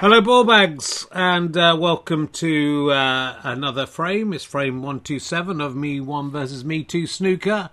Hello, 0.00 0.20
ball 0.20 0.44
bags, 0.44 1.06
and 1.10 1.56
uh, 1.56 1.74
welcome 1.80 2.28
to 2.28 2.92
uh, 2.92 3.40
another 3.42 3.86
frame. 3.86 4.34
It's 4.34 4.44
frame 4.44 4.82
127 4.82 5.58
of 5.58 5.74
Me 5.74 6.00
1 6.00 6.30
versus 6.30 6.66
Me 6.66 6.84
2 6.84 7.06
snooker. 7.06 7.70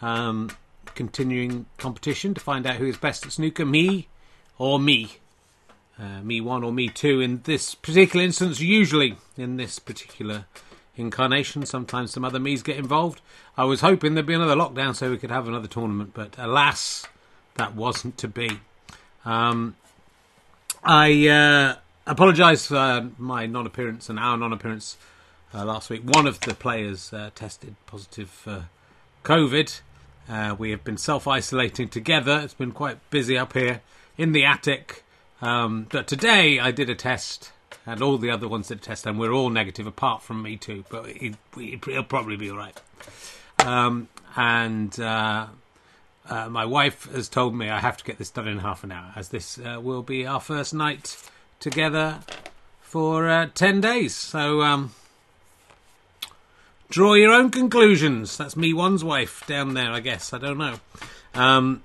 Um, 0.00 0.52
continuing 0.94 1.66
competition 1.76 2.34
to 2.34 2.40
find 2.40 2.68
out 2.68 2.76
who 2.76 2.86
is 2.86 2.96
best 2.96 3.26
at 3.26 3.32
snooker, 3.32 3.66
me 3.66 4.06
or 4.58 4.78
me. 4.78 5.16
Uh, 5.98 6.22
me 6.22 6.40
1 6.40 6.62
or 6.62 6.72
me 6.72 6.88
2 6.88 7.20
in 7.20 7.42
this 7.42 7.74
particular 7.74 8.24
instance, 8.24 8.60
usually 8.60 9.16
in 9.36 9.56
this 9.56 9.80
particular 9.80 10.44
incarnation. 10.94 11.66
Sometimes 11.66 12.12
some 12.12 12.24
other 12.24 12.38
me's 12.38 12.62
get 12.62 12.76
involved. 12.76 13.20
I 13.56 13.64
was 13.64 13.80
hoping 13.80 14.14
there'd 14.14 14.24
be 14.24 14.34
another 14.34 14.54
lockdown 14.54 14.94
so 14.94 15.10
we 15.10 15.18
could 15.18 15.32
have 15.32 15.48
another 15.48 15.66
tournament, 15.66 16.12
but 16.14 16.36
alas, 16.38 17.06
that 17.56 17.74
wasn't 17.74 18.18
to 18.18 18.28
be. 18.28 18.60
Um, 19.24 19.74
I 20.88 21.26
uh, 21.26 21.74
apologise 22.06 22.68
for 22.68 22.76
uh, 22.76 23.06
my 23.18 23.46
non-appearance 23.46 24.08
and 24.08 24.20
our 24.20 24.36
non-appearance 24.36 24.96
uh, 25.52 25.64
last 25.64 25.90
week. 25.90 26.02
One 26.04 26.28
of 26.28 26.38
the 26.38 26.54
players 26.54 27.12
uh, 27.12 27.30
tested 27.34 27.74
positive 27.86 28.30
for 28.30 28.66
COVID. 29.24 29.80
Uh, 30.28 30.54
we 30.56 30.70
have 30.70 30.84
been 30.84 30.96
self-isolating 30.96 31.88
together. 31.88 32.40
It's 32.44 32.54
been 32.54 32.70
quite 32.70 32.98
busy 33.10 33.36
up 33.36 33.54
here 33.54 33.80
in 34.16 34.30
the 34.30 34.44
attic. 34.44 35.02
Um, 35.42 35.88
but 35.90 36.06
today 36.06 36.60
I 36.60 36.70
did 36.70 36.88
a 36.88 36.94
test, 36.94 37.50
and 37.84 38.00
all 38.00 38.16
the 38.16 38.30
other 38.30 38.46
ones 38.46 38.68
did 38.68 38.78
a 38.78 38.80
test, 38.80 39.06
and 39.06 39.18
we're 39.18 39.32
all 39.32 39.50
negative 39.50 39.88
apart 39.88 40.22
from 40.22 40.40
me 40.40 40.56
too. 40.56 40.84
But 40.88 41.06
will 41.56 42.04
probably 42.04 42.36
be 42.36 42.48
all 42.48 42.58
right. 42.58 42.80
Um, 43.58 44.06
and 44.36 44.96
uh, 46.28 46.48
my 46.48 46.64
wife 46.64 47.10
has 47.12 47.28
told 47.28 47.54
me 47.54 47.68
I 47.68 47.80
have 47.80 47.96
to 47.98 48.04
get 48.04 48.18
this 48.18 48.30
done 48.30 48.48
in 48.48 48.58
half 48.58 48.84
an 48.84 48.92
hour, 48.92 49.12
as 49.14 49.28
this 49.28 49.58
uh, 49.58 49.80
will 49.80 50.02
be 50.02 50.26
our 50.26 50.40
first 50.40 50.74
night 50.74 51.16
together 51.60 52.20
for 52.80 53.28
uh, 53.28 53.48
10 53.54 53.80
days. 53.80 54.14
So, 54.14 54.62
um, 54.62 54.94
draw 56.88 57.14
your 57.14 57.32
own 57.32 57.50
conclusions. 57.50 58.36
That's 58.36 58.56
me, 58.56 58.72
one's 58.72 59.04
wife, 59.04 59.46
down 59.46 59.74
there, 59.74 59.90
I 59.90 60.00
guess. 60.00 60.32
I 60.32 60.38
don't 60.38 60.58
know. 60.58 60.76
Um, 61.34 61.84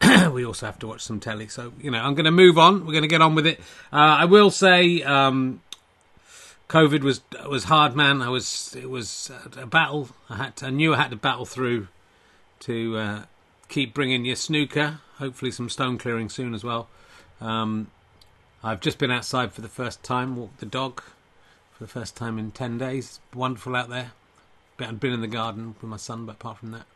we 0.32 0.44
also 0.44 0.66
have 0.66 0.78
to 0.80 0.86
watch 0.86 1.02
some 1.02 1.20
telly. 1.20 1.48
So, 1.48 1.72
you 1.80 1.90
know, 1.90 1.98
I'm 1.98 2.14
going 2.14 2.24
to 2.24 2.30
move 2.30 2.58
on. 2.58 2.86
We're 2.86 2.92
going 2.92 3.02
to 3.02 3.08
get 3.08 3.22
on 3.22 3.34
with 3.34 3.46
it. 3.46 3.60
Uh, 3.92 3.96
I 4.20 4.24
will 4.26 4.50
say. 4.50 5.02
Um, 5.02 5.60
COVID 6.68 7.02
was 7.02 7.22
was 7.48 7.64
hard, 7.64 7.96
man. 7.96 8.20
I 8.20 8.28
was 8.28 8.76
it 8.78 8.90
was 8.90 9.30
a 9.56 9.66
battle. 9.66 10.10
I 10.28 10.36
had 10.36 10.56
to, 10.56 10.66
I 10.66 10.70
knew 10.70 10.92
I 10.92 10.98
had 10.98 11.10
to 11.10 11.16
battle 11.16 11.46
through 11.46 11.88
to 12.60 12.96
uh, 12.98 13.22
keep 13.68 13.94
bringing 13.94 14.24
your 14.24 14.36
snooker. 14.36 15.00
Hopefully, 15.18 15.50
some 15.50 15.68
stone 15.68 15.98
clearing 15.98 16.28
soon 16.28 16.54
as 16.54 16.64
well. 16.64 16.88
Um, 17.40 17.88
I've 18.62 18.80
just 18.80 18.98
been 18.98 19.10
outside 19.10 19.52
for 19.52 19.60
the 19.60 19.68
first 19.68 20.02
time, 20.02 20.36
walked 20.36 20.58
the 20.58 20.66
dog 20.66 21.02
for 21.72 21.84
the 21.84 21.88
first 21.88 22.16
time 22.16 22.38
in 22.38 22.50
10 22.50 22.78
days. 22.78 23.20
Wonderful 23.32 23.76
out 23.76 23.88
there. 23.88 24.12
I've 24.80 25.00
been 25.00 25.12
in 25.12 25.20
the 25.20 25.26
garden 25.26 25.74
with 25.80 25.90
my 25.90 25.96
son, 25.96 26.26
but 26.26 26.32
apart 26.36 26.58
from 26.58 26.70
that, 26.70 26.86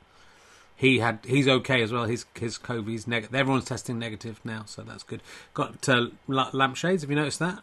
he 0.77 1.01
had 1.01 1.21
he's 1.25 1.49
okay 1.49 1.83
as 1.83 1.93
well. 1.93 2.05
His 2.05 2.25
his 2.39 2.59
COVID's 2.59 3.07
negative. 3.07 3.35
Everyone's 3.35 3.65
testing 3.65 3.99
negative 3.99 4.41
now, 4.45 4.65
so 4.67 4.83
that's 4.83 5.03
good. 5.03 5.21
Got 5.53 5.89
uh, 5.89 6.07
lampshades. 6.29 7.03
Have 7.03 7.11
you 7.11 7.17
noticed 7.17 7.41
that? 7.41 7.61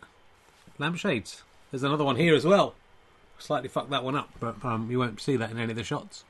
Lampshades. 0.77 1.43
There's 1.71 1.83
another 1.83 2.03
one 2.03 2.15
here 2.15 2.35
as 2.35 2.45
well. 2.45 2.75
Slightly 3.37 3.69
fucked 3.69 3.91
that 3.91 4.03
one 4.03 4.15
up, 4.15 4.30
but 4.39 4.63
um, 4.65 4.91
you 4.91 4.99
won't 4.99 5.21
see 5.21 5.37
that 5.37 5.52
in 5.52 5.57
any 5.57 5.71
of 5.71 5.77
the 5.77 5.83
shots. 5.83 6.25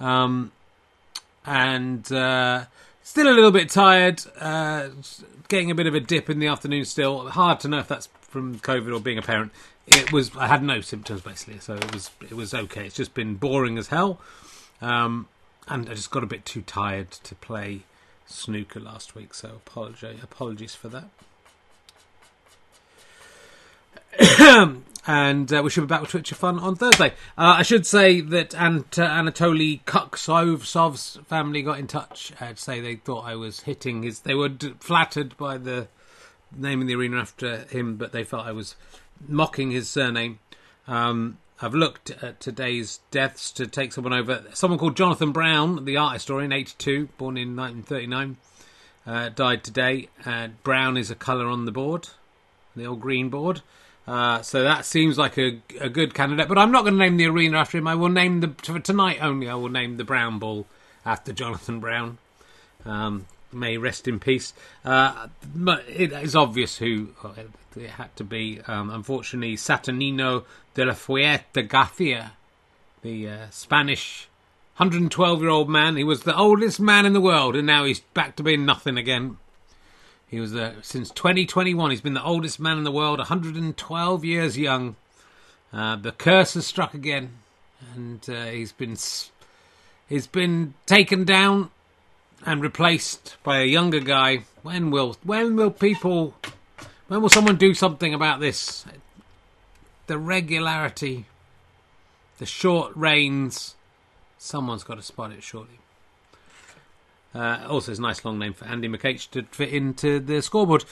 Um, 0.00 0.52
and 1.46 2.10
uh, 2.12 2.64
still 3.02 3.28
a 3.28 3.32
little 3.32 3.52
bit 3.52 3.70
tired. 3.70 4.22
Uh, 4.38 4.88
getting 5.48 5.70
a 5.70 5.74
bit 5.74 5.86
of 5.86 5.94
a 5.94 6.00
dip 6.00 6.28
in 6.28 6.38
the 6.38 6.48
afternoon. 6.48 6.84
Still 6.84 7.28
hard 7.28 7.60
to 7.60 7.68
know 7.68 7.78
if 7.78 7.88
that's 7.88 8.08
from 8.20 8.58
COVID 8.58 8.94
or 8.94 9.00
being 9.00 9.18
a 9.18 9.22
parent. 9.22 9.52
It 9.86 10.12
was. 10.12 10.36
I 10.36 10.48
had 10.48 10.62
no 10.62 10.80
symptoms 10.80 11.20
basically, 11.22 11.60
so 11.60 11.74
it 11.74 11.94
was. 11.94 12.10
It 12.22 12.34
was 12.34 12.52
okay. 12.52 12.86
It's 12.86 12.96
just 12.96 13.14
been 13.14 13.36
boring 13.36 13.78
as 13.78 13.88
hell, 13.88 14.20
um, 14.80 15.28
and 15.68 15.88
I 15.88 15.94
just 15.94 16.10
got 16.10 16.24
a 16.24 16.26
bit 16.26 16.44
too 16.44 16.62
tired 16.62 17.12
to 17.12 17.34
play 17.36 17.82
snooker 18.26 18.80
last 18.80 19.14
week. 19.14 19.32
So 19.34 19.48
apology. 19.48 20.18
Apologies 20.22 20.74
for 20.74 20.88
that. 20.88 21.08
And 25.06 25.52
uh, 25.52 25.62
we 25.62 25.70
should 25.70 25.82
be 25.82 25.86
back 25.86 26.00
with 26.00 26.10
Twitch 26.10 26.32
of 26.32 26.38
Fun 26.38 26.58
on 26.58 26.74
Thursday. 26.74 27.10
Uh, 27.38 27.54
I 27.58 27.62
should 27.62 27.86
say 27.86 28.20
that 28.20 28.54
Ant- 28.56 28.98
uh, 28.98 29.08
Anatoly 29.08 29.82
Kuksov's 29.84 31.18
family 31.28 31.62
got 31.62 31.78
in 31.78 31.86
touch 31.86 32.32
uh, 32.40 32.48
to 32.48 32.56
say 32.56 32.80
they 32.80 32.96
thought 32.96 33.24
I 33.24 33.36
was 33.36 33.60
hitting 33.60 34.02
his. 34.02 34.20
They 34.20 34.34
were 34.34 34.48
d- 34.48 34.74
flattered 34.80 35.36
by 35.36 35.58
the 35.58 35.86
name 36.56 36.80
in 36.80 36.88
the 36.88 36.96
arena 36.96 37.18
after 37.18 37.58
him, 37.70 37.96
but 37.96 38.10
they 38.10 38.24
felt 38.24 38.46
I 38.46 38.52
was 38.52 38.74
mocking 39.28 39.70
his 39.70 39.88
surname. 39.88 40.40
Um, 40.88 41.38
I've 41.62 41.74
looked 41.74 42.10
at 42.22 42.40
today's 42.40 42.98
deaths 43.12 43.52
to 43.52 43.66
take 43.68 43.92
someone 43.92 44.12
over. 44.12 44.42
Someone 44.54 44.78
called 44.78 44.96
Jonathan 44.96 45.30
Brown, 45.30 45.84
the 45.84 45.96
art 45.96 46.14
historian, 46.14 46.52
82, 46.52 47.10
born 47.16 47.36
in 47.36 47.54
1939, 47.56 48.36
uh, 49.06 49.28
died 49.30 49.62
today. 49.62 50.08
Brown 50.64 50.96
is 50.96 51.10
a 51.10 51.14
colour 51.14 51.46
on 51.46 51.64
the 51.64 51.72
board, 51.72 52.08
the 52.74 52.84
old 52.84 53.00
green 53.00 53.30
board. 53.30 53.62
Uh, 54.06 54.40
so 54.40 54.62
that 54.62 54.84
seems 54.84 55.18
like 55.18 55.36
a, 55.36 55.60
a 55.80 55.88
good 55.88 56.14
candidate, 56.14 56.48
but 56.48 56.58
I'm 56.58 56.70
not 56.70 56.82
going 56.82 56.94
to 56.94 56.98
name 56.98 57.16
the 57.16 57.26
arena 57.26 57.58
after 57.58 57.78
him. 57.78 57.88
I 57.88 57.96
will 57.96 58.08
name 58.08 58.40
the 58.40 58.54
for 58.62 58.78
tonight 58.78 59.18
only. 59.20 59.48
I 59.48 59.54
will 59.54 59.68
name 59.68 59.96
the 59.96 60.04
Brown 60.04 60.38
Ball 60.38 60.66
after 61.04 61.32
Jonathan 61.32 61.80
Brown. 61.80 62.18
Um, 62.84 63.26
may 63.52 63.78
rest 63.78 64.06
in 64.06 64.20
peace. 64.20 64.52
Uh, 64.84 65.28
it 65.88 66.12
is 66.12 66.36
obvious 66.36 66.78
who 66.78 67.08
it 67.76 67.90
had 67.90 68.14
to 68.16 68.24
be. 68.24 68.60
Um, 68.68 68.90
unfortunately, 68.90 69.56
Saturnino 69.56 70.44
de 70.74 70.84
la 70.84 70.94
Fuente 70.94 71.62
Garcia, 71.62 72.32
the 73.02 73.28
uh, 73.28 73.46
Spanish 73.50 74.28
112 74.76 75.40
year 75.40 75.50
old 75.50 75.68
man. 75.68 75.96
He 75.96 76.04
was 76.04 76.22
the 76.22 76.36
oldest 76.36 76.78
man 76.78 77.06
in 77.06 77.12
the 77.12 77.20
world, 77.20 77.56
and 77.56 77.66
now 77.66 77.84
he's 77.84 78.00
back 78.00 78.36
to 78.36 78.42
being 78.42 78.64
nothing 78.64 78.96
again. 78.96 79.38
He 80.28 80.40
was 80.40 80.54
uh, 80.54 80.74
since 80.82 81.10
2021. 81.10 81.90
He's 81.90 82.00
been 82.00 82.14
the 82.14 82.22
oldest 82.22 82.58
man 82.58 82.78
in 82.78 82.84
the 82.84 82.92
world, 82.92 83.18
112 83.18 84.24
years 84.24 84.58
young. 84.58 84.96
Uh, 85.72 85.96
the 85.96 86.12
curse 86.12 86.54
has 86.54 86.66
struck 86.66 86.94
again, 86.94 87.38
and 87.94 88.28
uh, 88.28 88.46
he's 88.46 88.72
been 88.72 88.96
he's 90.08 90.26
been 90.26 90.74
taken 90.84 91.24
down 91.24 91.70
and 92.44 92.60
replaced 92.60 93.36
by 93.44 93.60
a 93.60 93.64
younger 93.66 94.00
guy. 94.00 94.44
When 94.62 94.90
will 94.90 95.16
when 95.22 95.54
will 95.54 95.70
people 95.70 96.34
when 97.08 97.22
will 97.22 97.28
someone 97.28 97.56
do 97.56 97.72
something 97.72 98.12
about 98.12 98.40
this? 98.40 98.84
The 100.08 100.18
regularity, 100.18 101.26
the 102.38 102.46
short 102.46 102.92
reigns. 102.96 103.74
Someone's 104.38 104.84
got 104.84 104.96
to 104.96 105.02
spot 105.02 105.30
it 105.32 105.42
shortly. 105.42 105.78
Uh, 107.36 107.66
also, 107.68 107.92
it's 107.92 107.98
a 107.98 108.02
nice 108.02 108.24
long 108.24 108.38
name 108.38 108.54
for 108.54 108.64
Andy 108.64 108.88
McH 108.88 109.30
to 109.30 109.42
fit 109.42 109.68
into 109.68 110.20
the 110.20 110.40
scoreboard. 110.40 110.84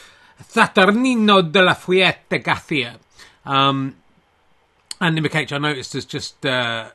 Saturnino 0.42 1.50
de 1.50 1.62
la 1.62 1.74
Fuente 1.74 2.38
Garcia. 2.38 2.98
Um, 3.46 3.96
Andy 5.00 5.22
McH, 5.22 5.52
I 5.52 5.58
noticed, 5.58 5.94
has 5.94 6.04
just 6.04 6.44
uh, 6.44 6.90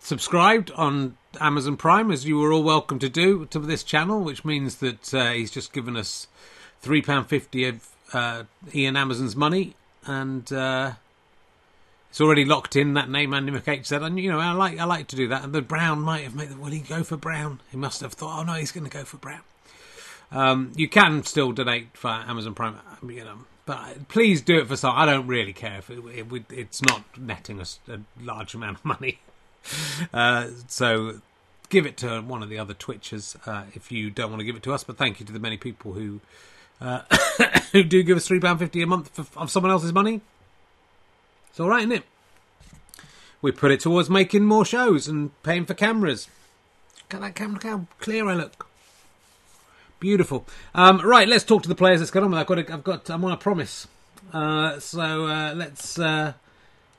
subscribed 0.00 0.70
on 0.72 1.16
Amazon 1.40 1.78
Prime, 1.78 2.10
as 2.10 2.26
you 2.26 2.36
were 2.38 2.52
all 2.52 2.62
welcome 2.62 2.98
to 2.98 3.08
do 3.08 3.46
to 3.46 3.58
this 3.58 3.82
channel, 3.82 4.22
which 4.22 4.44
means 4.44 4.76
that 4.76 5.14
uh, 5.14 5.30
he's 5.30 5.50
just 5.50 5.72
given 5.72 5.96
us 5.96 6.26
£3.50 6.82 7.68
of 7.68 7.88
uh, 8.12 8.42
Ian 8.74 8.96
Amazon's 8.96 9.34
money. 9.34 9.76
And 10.04 10.52
uh, 10.52 10.92
it's 12.12 12.20
already 12.20 12.44
locked 12.44 12.76
in 12.76 12.92
that 12.92 13.08
name 13.08 13.32
Andy 13.32 13.50
McH 13.52 13.86
said, 13.86 14.02
and 14.02 14.20
you 14.20 14.30
know 14.30 14.38
I 14.38 14.52
like 14.52 14.78
I 14.78 14.84
like 14.84 15.06
to 15.08 15.16
do 15.16 15.28
that. 15.28 15.44
And 15.44 15.54
the 15.54 15.62
Brown 15.62 16.02
might 16.02 16.24
have 16.24 16.34
made 16.34 16.50
the 16.50 16.58
will 16.58 16.70
he 16.70 16.80
go 16.80 17.02
for 17.02 17.16
Brown? 17.16 17.60
He 17.70 17.78
must 17.78 18.02
have 18.02 18.12
thought, 18.12 18.40
oh 18.40 18.42
no, 18.42 18.52
he's 18.52 18.70
going 18.70 18.84
to 18.84 18.90
go 18.90 19.02
for 19.02 19.16
Brown. 19.16 19.40
Um, 20.30 20.72
you 20.76 20.90
can 20.90 21.22
still 21.22 21.52
donate 21.52 21.96
for 21.96 22.10
Amazon 22.10 22.52
Prime, 22.52 22.76
you 23.08 23.24
know, 23.24 23.38
but 23.64 24.08
please 24.08 24.42
do 24.42 24.58
it 24.58 24.68
for 24.68 24.76
some. 24.76 24.94
I 24.94 25.06
don't 25.06 25.26
really 25.26 25.54
care 25.54 25.78
if 25.78 25.88
it, 25.88 26.00
it, 26.04 26.44
it's 26.50 26.82
not 26.82 27.02
netting 27.18 27.58
us 27.62 27.80
a 27.88 28.00
large 28.20 28.52
amount 28.52 28.78
of 28.78 28.84
money. 28.84 29.18
Uh, 30.12 30.48
so 30.66 31.20
give 31.68 31.86
it 31.86 31.96
to 31.96 32.20
one 32.20 32.42
of 32.42 32.48
the 32.48 32.58
other 32.58 32.74
Twitchers 32.74 33.36
uh, 33.46 33.62
if 33.74 33.92
you 33.92 34.10
don't 34.10 34.28
want 34.28 34.40
to 34.40 34.44
give 34.44 34.56
it 34.56 34.62
to 34.64 34.72
us. 34.72 34.82
But 34.82 34.96
thank 34.98 35.20
you 35.20 35.26
to 35.26 35.32
the 35.32 35.38
many 35.38 35.56
people 35.56 35.92
who 35.92 36.20
uh, 36.80 37.02
who 37.72 37.84
do 37.84 38.02
give 38.02 38.16
us 38.16 38.26
three 38.26 38.40
pound 38.40 38.58
fifty 38.58 38.82
a 38.82 38.88
month 38.88 39.10
for, 39.14 39.24
of 39.38 39.52
someone 39.52 39.70
else's 39.70 39.92
money. 39.92 40.20
It's 41.52 41.60
all 41.60 41.68
right, 41.68 41.80
isn't 41.80 41.92
it? 41.92 42.04
We 43.42 43.52
put 43.52 43.72
it 43.72 43.80
towards 43.80 44.08
making 44.08 44.44
more 44.44 44.64
shows 44.64 45.06
and 45.06 45.30
paying 45.42 45.66
for 45.66 45.74
cameras. 45.74 46.26
Look 46.96 47.16
at 47.16 47.20
that 47.20 47.34
camera, 47.34 47.60
how 47.62 47.86
clear 48.00 48.26
I 48.26 48.32
look. 48.32 48.66
Beautiful. 50.00 50.46
Um, 50.74 51.02
right, 51.02 51.28
let's 51.28 51.44
talk 51.44 51.62
to 51.64 51.68
the 51.68 51.74
players. 51.74 52.00
Let's 52.00 52.10
get 52.10 52.22
on 52.22 52.30
with. 52.30 52.40
I've 52.40 52.46
got. 52.46 52.70
I've 52.70 52.82
got. 52.82 53.10
I'm 53.10 53.22
on 53.26 53.32
a 53.32 53.36
promise. 53.36 53.86
Uh, 54.32 54.80
so 54.80 55.26
uh, 55.26 55.52
let's. 55.54 55.98
Uh, 55.98 56.32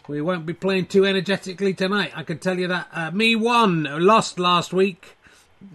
we 0.07 0.21
won't 0.21 0.45
be 0.45 0.53
playing 0.53 0.85
too 0.85 1.03
energetically 1.03 1.73
tonight. 1.73 2.11
I 2.15 2.21
can 2.21 2.37
tell 2.37 2.59
you 2.59 2.67
that. 2.67 2.89
Uh, 2.93 3.09
me 3.09 3.35
one 3.35 3.85
lost 4.05 4.37
last 4.37 4.71
week. 4.71 5.17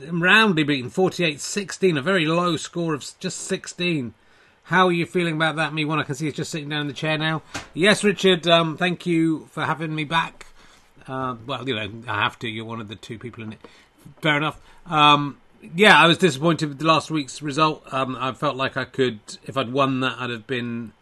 Roundly 0.07 0.63
beaten 0.63 0.91
48-16, 0.91 1.99
a 1.99 2.03
very 2.03 2.27
low 2.27 2.57
score 2.57 2.95
of 2.95 3.05
just 3.19 3.41
16. 3.41 4.15
How 4.69 4.87
are 4.88 4.93
you 4.93 5.06
feeling 5.06 5.35
about 5.35 5.56
that? 5.56 5.73
Me 5.73 5.87
one 5.87 5.99
I 5.99 6.03
can 6.03 6.15
see 6.15 6.29
is 6.29 6.35
just 6.35 6.50
sitting 6.50 6.69
down 6.69 6.82
in 6.82 6.88
the 6.88 6.93
chair 6.93 7.17
now. 7.17 7.41
Yes, 7.73 8.05
Richard. 8.05 8.47
Um, 8.47 8.76
thank 8.76 9.06
you 9.06 9.47
for 9.50 9.65
having 9.65 9.94
me 9.94 10.05
back. 10.05 10.44
Uh, 11.06 11.37
well, 11.47 11.67
you 11.67 11.75
know, 11.75 11.91
I 12.06 12.23
have 12.23 12.38
to. 12.41 12.49
You're 12.50 12.67
one 12.67 12.79
of 12.79 12.88
the 12.88 12.94
two 12.94 13.19
people 13.19 13.43
in 13.44 13.55
it. 13.55 13.61
Fair 14.20 14.37
enough. 14.37 14.61
Um, 14.85 15.38
yeah, 15.75 15.99
I 15.99 16.06
was 16.06 16.19
disappointed 16.19 16.69
with 16.69 16.82
last 16.82 17.11
week's 17.11 17.41
result. 17.41 17.82
Um, 17.91 18.15
I 18.20 18.32
felt 18.32 18.56
like 18.56 18.76
I 18.76 18.85
could, 18.85 19.20
if 19.44 19.56
I'd 19.56 19.73
won 19.73 20.00
that, 20.00 20.17
I'd 20.19 20.29
have 20.29 20.47
been 20.47 20.93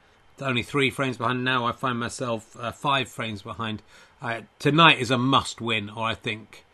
only 0.40 0.62
three 0.62 0.88
frames 0.88 1.16
behind. 1.16 1.42
Now 1.42 1.64
I 1.64 1.72
find 1.72 1.98
myself 1.98 2.56
uh, 2.60 2.70
five 2.70 3.08
frames 3.08 3.42
behind. 3.42 3.82
Uh, 4.22 4.42
tonight 4.60 5.00
is 5.00 5.10
a 5.10 5.18
must 5.18 5.60
win, 5.60 5.90
or 5.90 6.04
I 6.06 6.14
think 6.14 6.64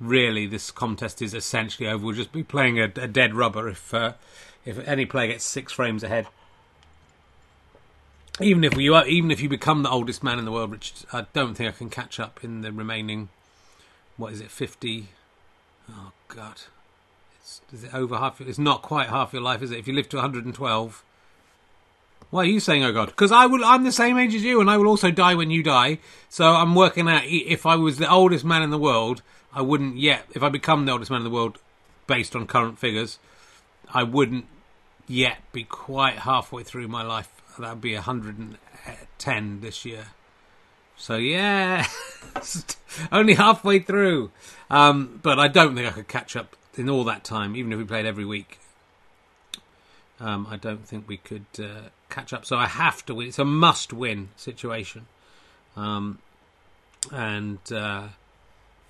really 0.00 0.46
this 0.46 0.70
contest 0.70 1.20
is 1.20 1.34
essentially 1.34 1.86
over. 1.86 2.02
We'll 2.02 2.16
just 2.16 2.32
be 2.32 2.44
playing 2.44 2.80
a, 2.80 2.84
a 2.84 3.08
dead 3.08 3.34
rubber 3.34 3.68
if 3.68 3.92
uh, 3.92 4.14
if 4.64 4.78
any 4.86 5.06
player 5.06 5.28
gets 5.28 5.44
six 5.44 5.72
frames 5.72 6.02
ahead. 6.02 6.26
Even 8.40 8.64
if 8.64 8.76
you 8.76 8.94
are, 8.94 9.06
even 9.06 9.30
if 9.30 9.40
you 9.40 9.48
become 9.48 9.82
the 9.82 9.90
oldest 9.90 10.22
man 10.22 10.38
in 10.38 10.44
the 10.44 10.52
world, 10.52 10.70
which 10.70 11.04
I 11.12 11.26
don't 11.32 11.54
think 11.54 11.68
I 11.68 11.76
can 11.76 11.90
catch 11.90 12.18
up 12.18 12.42
in 12.42 12.62
the 12.62 12.72
remaining. 12.72 13.28
What 14.16 14.32
is 14.32 14.40
it? 14.40 14.50
Fifty. 14.50 15.08
Oh 15.90 16.12
God, 16.28 16.62
it's, 17.38 17.60
is 17.72 17.84
it 17.84 17.94
over 17.94 18.16
half? 18.16 18.40
It's 18.40 18.58
not 18.58 18.82
quite 18.82 19.08
half 19.08 19.32
your 19.32 19.42
life, 19.42 19.62
is 19.62 19.70
it? 19.70 19.78
If 19.78 19.88
you 19.88 19.94
live 19.94 20.08
to 20.10 20.16
112. 20.16 21.04
Why 22.30 22.42
are 22.42 22.46
you 22.46 22.60
saying, 22.60 22.84
oh 22.84 22.92
God? 22.92 23.06
Because 23.06 23.32
I 23.32 23.46
will. 23.46 23.64
I'm 23.64 23.82
the 23.82 23.92
same 23.92 24.16
age 24.16 24.34
as 24.34 24.44
you, 24.44 24.60
and 24.60 24.70
I 24.70 24.76
will 24.76 24.86
also 24.86 25.10
die 25.10 25.34
when 25.34 25.50
you 25.50 25.62
die. 25.62 25.98
So 26.28 26.44
I'm 26.44 26.74
working 26.74 27.08
out 27.08 27.24
if 27.24 27.66
I 27.66 27.74
was 27.74 27.98
the 27.98 28.10
oldest 28.10 28.44
man 28.44 28.62
in 28.62 28.70
the 28.70 28.78
world, 28.78 29.22
I 29.52 29.62
wouldn't 29.62 29.96
yet. 29.96 30.26
If 30.32 30.42
I 30.42 30.48
become 30.48 30.86
the 30.86 30.92
oldest 30.92 31.10
man 31.10 31.20
in 31.20 31.24
the 31.24 31.30
world, 31.30 31.58
based 32.06 32.36
on 32.36 32.46
current 32.46 32.78
figures, 32.78 33.18
I 33.92 34.02
wouldn't 34.02 34.46
yet 35.06 35.38
be 35.52 35.64
quite 35.64 36.20
halfway 36.20 36.62
through 36.62 36.88
my 36.88 37.02
life. 37.02 37.28
That 37.58 37.70
would 37.70 37.80
be 37.80 37.94
110 37.94 39.60
this 39.60 39.84
year. 39.84 40.06
So 40.96 41.16
yeah, 41.16 41.86
only 43.12 43.34
halfway 43.34 43.78
through. 43.78 44.30
Um, 44.68 45.18
but 45.22 45.38
I 45.38 45.48
don't 45.48 45.74
think 45.74 45.88
I 45.88 45.92
could 45.92 46.08
catch 46.08 46.36
up 46.36 46.56
in 46.76 46.88
all 46.88 47.04
that 47.04 47.24
time, 47.24 47.56
even 47.56 47.72
if 47.72 47.78
we 47.78 47.84
played 47.84 48.06
every 48.06 48.24
week. 48.24 48.58
Um, 50.20 50.46
I 50.50 50.56
don't 50.56 50.86
think 50.86 51.08
we 51.08 51.16
could 51.16 51.46
uh, 51.58 51.88
catch 52.10 52.32
up. 52.32 52.44
So 52.44 52.56
I 52.56 52.66
have 52.66 53.04
to 53.06 53.14
win. 53.14 53.28
It's 53.28 53.38
a 53.38 53.44
must-win 53.44 54.28
situation. 54.36 55.06
Um, 55.76 56.18
and 57.10 57.58
uh, 57.72 58.08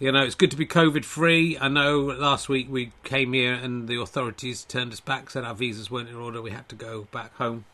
you 0.00 0.11
know, 0.11 0.25
it's 0.25 0.35
good 0.35 0.50
to 0.50 0.56
be 0.56 0.64
COVID 0.64 1.05
free. 1.05 1.58
I 1.58 1.69
know 1.69 2.00
last 2.00 2.49
week 2.49 2.69
we 2.70 2.93
came 3.05 3.35
here 3.35 3.52
and 3.52 3.87
the 3.87 4.00
authorities 4.00 4.64
turned 4.64 4.94
us 4.94 5.00
back, 5.00 5.29
said 5.29 5.44
our 5.44 5.55
visas 5.55 5.91
weren't 5.91 6.08
in 6.08 6.17
order. 6.17 6.41
We 6.41 6.52
had 6.52 6.69
to 6.70 6.75
go 6.75 7.06
back 7.12 7.37
home. 7.37 7.67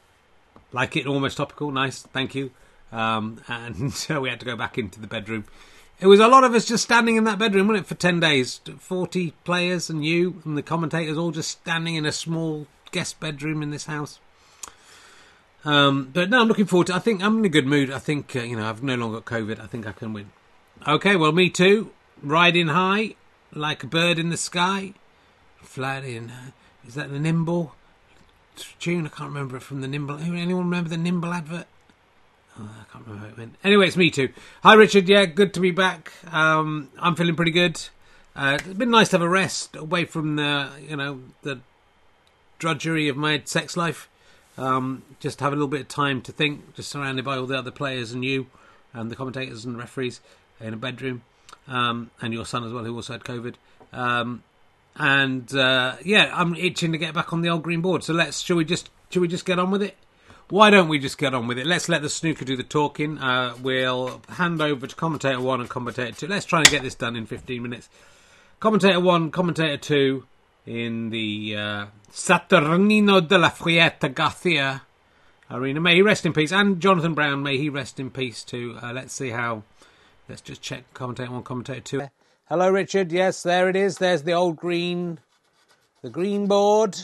Like 0.72 0.96
it, 0.96 1.06
almost 1.06 1.36
topical. 1.36 1.70
Nice, 1.70 2.02
thank 2.02 2.34
you. 2.34 2.50
Um, 2.90 3.40
and 3.48 3.92
so 3.92 4.20
we 4.20 4.28
had 4.28 4.40
to 4.40 4.46
go 4.46 4.56
back 4.56 4.76
into 4.76 5.00
the 5.00 5.06
bedroom. 5.06 5.44
It 6.00 6.08
was 6.08 6.18
a 6.18 6.26
lot 6.26 6.42
of 6.42 6.52
us 6.52 6.66
just 6.66 6.82
standing 6.82 7.14
in 7.14 7.24
that 7.24 7.38
bedroom, 7.38 7.68
wasn't 7.68 7.86
it, 7.86 7.88
for 7.88 7.94
10 7.94 8.18
days? 8.18 8.60
40 8.76 9.30
players 9.44 9.88
and 9.88 10.04
you 10.04 10.42
and 10.44 10.58
the 10.58 10.62
commentators 10.62 11.16
all 11.16 11.30
just 11.30 11.52
standing 11.52 11.94
in 11.94 12.04
a 12.04 12.12
small 12.12 12.66
guest 12.90 13.20
bedroom 13.20 13.62
in 13.62 13.70
this 13.70 13.86
house. 13.86 14.18
Um, 15.64 16.10
but 16.12 16.28
no, 16.28 16.40
I'm 16.40 16.48
looking 16.48 16.66
forward 16.66 16.88
to. 16.88 16.94
I 16.96 16.98
think 16.98 17.22
I'm 17.22 17.38
in 17.38 17.44
a 17.44 17.48
good 17.48 17.66
mood. 17.66 17.90
I 17.90 17.98
think 17.98 18.34
uh, 18.36 18.40
you 18.40 18.56
know 18.56 18.68
I've 18.68 18.82
no 18.82 18.94
longer 18.96 19.20
got 19.20 19.38
COVID. 19.40 19.60
I 19.60 19.66
think 19.66 19.86
I 19.86 19.92
can 19.92 20.12
win. 20.12 20.30
Okay, 20.86 21.16
well 21.16 21.32
me 21.32 21.50
too. 21.50 21.90
Riding 22.22 22.68
high 22.68 23.14
like 23.52 23.82
a 23.82 23.86
bird 23.86 24.18
in 24.18 24.30
the 24.30 24.36
sky, 24.36 24.94
flying. 25.62 26.32
Is 26.86 26.94
that 26.94 27.10
the 27.10 27.18
Nimble 27.18 27.74
tune? 28.78 29.06
I 29.06 29.08
can't 29.08 29.28
remember 29.28 29.56
it 29.56 29.62
from 29.62 29.80
the 29.80 29.88
Nimble. 29.88 30.18
Anyone 30.18 30.64
remember 30.64 30.90
the 30.90 30.96
Nimble 30.96 31.32
advert? 31.32 31.66
Oh, 32.58 32.70
I 32.80 32.92
can't 32.92 33.06
remember 33.06 33.28
it 33.28 33.38
went. 33.38 33.56
Anyway, 33.62 33.86
it's 33.86 33.96
me 33.96 34.10
too. 34.10 34.30
Hi 34.62 34.74
Richard. 34.74 35.08
Yeah, 35.08 35.26
good 35.26 35.52
to 35.54 35.60
be 35.60 35.70
back. 35.70 36.12
Um, 36.32 36.90
I'm 36.98 37.14
feeling 37.14 37.36
pretty 37.36 37.50
good. 37.50 37.80
Uh, 38.34 38.58
it's 38.60 38.74
been 38.74 38.90
nice 38.90 39.10
to 39.10 39.18
have 39.18 39.22
a 39.22 39.28
rest 39.28 39.76
away 39.76 40.04
from 40.04 40.36
the 40.36 40.70
you 40.88 40.96
know 40.96 41.20
the 41.42 41.60
drudgery 42.58 43.08
of 43.08 43.16
my 43.16 43.42
sex 43.44 43.76
life. 43.76 44.08
Um, 44.58 45.02
just 45.20 45.40
have 45.40 45.52
a 45.52 45.56
little 45.56 45.68
bit 45.68 45.82
of 45.82 45.88
time 45.88 46.22
to 46.22 46.32
think, 46.32 46.74
just 46.74 46.88
surrounded 46.88 47.24
by 47.24 47.36
all 47.36 47.46
the 47.46 47.58
other 47.58 47.70
players 47.70 48.12
and 48.12 48.24
you, 48.24 48.46
and 48.94 49.10
the 49.10 49.16
commentators 49.16 49.66
and 49.66 49.76
referees 49.76 50.20
in 50.60 50.72
a 50.72 50.78
bedroom, 50.78 51.22
um, 51.68 52.10
and 52.20 52.32
your 52.32 52.46
son 52.46 52.64
as 52.64 52.72
well, 52.72 52.84
who 52.84 52.94
also 52.94 53.12
had 53.12 53.24
COVID. 53.24 53.54
Um, 53.92 54.42
and 54.96 55.54
uh, 55.54 55.96
yeah, 56.04 56.30
I'm 56.34 56.54
itching 56.54 56.92
to 56.92 56.98
get 56.98 57.14
back 57.14 57.32
on 57.32 57.42
the 57.42 57.48
old 57.48 57.62
green 57.62 57.80
board. 57.80 58.02
So 58.02 58.12
let's, 58.12 58.40
shall 58.40 58.56
we 58.56 58.64
just, 58.64 58.90
shall 59.10 59.22
we 59.22 59.28
just 59.28 59.44
get 59.44 59.58
on 59.58 59.70
with 59.70 59.82
it? 59.82 59.96
Why 60.48 60.70
don't 60.70 60.88
we 60.88 61.00
just 61.00 61.18
get 61.18 61.34
on 61.34 61.48
with 61.48 61.58
it? 61.58 61.66
Let's 61.66 61.88
let 61.88 62.02
the 62.02 62.08
snooker 62.08 62.44
do 62.44 62.56
the 62.56 62.62
talking. 62.62 63.18
Uh, 63.18 63.56
we'll 63.60 64.22
hand 64.28 64.62
over 64.62 64.86
to 64.86 64.94
commentator 64.94 65.40
one 65.40 65.60
and 65.60 65.68
commentator 65.68 66.12
two. 66.12 66.28
Let's 66.28 66.46
try 66.46 66.60
and 66.60 66.70
get 66.70 66.82
this 66.82 66.94
done 66.94 67.16
in 67.16 67.26
15 67.26 67.60
minutes. 67.62 67.88
Commentator 68.60 69.00
one, 69.00 69.32
commentator 69.32 69.76
two 69.76 70.24
in 70.64 71.10
the 71.10 71.56
uh, 71.56 71.86
Saturnino 72.12 73.26
de 73.26 73.38
la 73.38 73.50
Fuente 73.50 74.08
Garcia 74.08 74.82
arena. 75.50 75.80
May 75.80 75.96
he 75.96 76.02
rest 76.02 76.24
in 76.24 76.32
peace. 76.32 76.52
And 76.52 76.80
Jonathan 76.80 77.14
Brown, 77.14 77.42
may 77.42 77.58
he 77.58 77.68
rest 77.68 77.98
in 77.98 78.10
peace 78.10 78.44
too. 78.44 78.78
Uh, 78.80 78.92
let's 78.92 79.12
see 79.12 79.30
how. 79.30 79.64
Let's 80.28 80.40
just 80.40 80.60
check 80.60 80.82
commentator 80.92 81.30
one, 81.30 81.44
commentator 81.44 81.80
two. 81.80 82.02
Hello, 82.48 82.68
Richard. 82.68 83.12
Yes, 83.12 83.44
there 83.44 83.68
it 83.68 83.76
is. 83.76 83.98
There's 83.98 84.22
the 84.24 84.32
old 84.32 84.56
green, 84.56 85.20
the 86.02 86.10
green 86.10 86.48
board, 86.48 86.98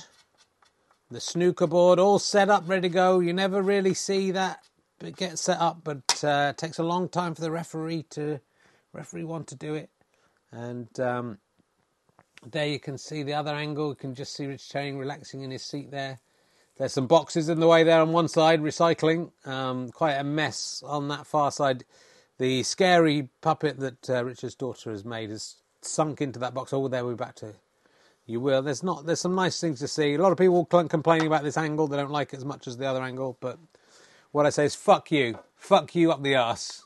the 1.09 1.21
snooker 1.21 1.69
board, 1.69 2.01
all 2.01 2.19
set 2.19 2.49
up, 2.49 2.69
ready 2.69 2.83
to 2.83 2.89
go. 2.89 3.21
You 3.21 3.33
never 3.33 3.63
really 3.63 3.95
see 3.95 4.33
that 4.33 4.65
it 5.01 5.17
get 5.17 5.39
set 5.39 5.61
up, 5.61 5.83
but 5.85 6.25
uh, 6.25 6.49
it 6.51 6.59
takes 6.59 6.79
a 6.79 6.85
long 6.85 7.09
time 7.09 7.35
for 7.35 7.43
the 7.43 7.51
referee 7.51 8.05
to 8.11 8.41
referee 8.93 9.25
one 9.25 9.45
to 9.45 9.55
do 9.55 9.75
it. 9.75 9.91
And 10.51 10.89
um, 11.01 11.39
there 12.45 12.67
you 12.67 12.81
can 12.81 12.99
see 12.99 13.23
the 13.23 13.35
other 13.35 13.55
angle. 13.55 13.91
You 13.91 13.95
can 13.95 14.15
just 14.15 14.35
see 14.35 14.47
Richard 14.47 14.69
Chang 14.69 14.99
relaxing 14.99 15.43
in 15.43 15.51
his 15.51 15.65
seat 15.65 15.91
there. 15.91 16.21
There's 16.77 16.93
some 16.93 17.07
boxes 17.07 17.49
in 17.49 17.61
the 17.61 17.69
way 17.69 17.85
there 17.85 18.01
on 18.01 18.13
one 18.13 18.29
side, 18.29 18.61
recycling. 18.61 19.31
Um, 19.47 19.91
quite 19.91 20.15
a 20.15 20.25
mess 20.25 20.83
on 20.85 21.09
that 21.09 21.27
far 21.27 21.53
side. 21.53 21.85
The 22.43 22.65
scary 22.65 23.29
puppet 23.41 23.79
that 23.79 24.11
uh, 24.11 24.25
Richard's 24.25 24.57
daughter 24.57 24.91
has 24.91 25.05
made 25.05 25.31
has 25.31 25.63
sunk 25.81 26.21
into 26.21 26.41
that 26.41 26.53
box. 26.53 26.73
Oh, 26.73 26.89
there 26.89 27.05
we're 27.05 27.15
back 27.15 27.37
to 27.37 27.55
you 28.27 28.41
will. 28.41 28.63
There's 28.63 28.83
not. 28.83 29.07
There's 29.07 29.21
some 29.21 29.37
nice 29.37 29.61
things 29.61 29.79
to 29.79 29.87
see. 29.87 30.15
A 30.15 30.19
lot 30.21 30.33
of 30.33 30.39
people 30.39 30.65
complaining 30.65 31.29
about 31.29 31.45
this 31.45 31.57
angle. 31.57 31.87
They 31.87 31.97
don't 31.97 32.11
like 32.11 32.33
it 32.33 32.39
as 32.39 32.45
much 32.45 32.67
as 32.67 32.77
the 32.77 32.87
other 32.87 33.01
angle. 33.01 33.37
But 33.39 33.61
what 34.33 34.45
I 34.45 34.51
say 34.51 34.65
is, 34.65 34.75
fuck 34.75 35.13
you, 35.13 35.39
fuck 35.55 35.95
you 35.95 36.11
up 36.11 36.25
the 36.25 36.35
ass. 36.35 36.85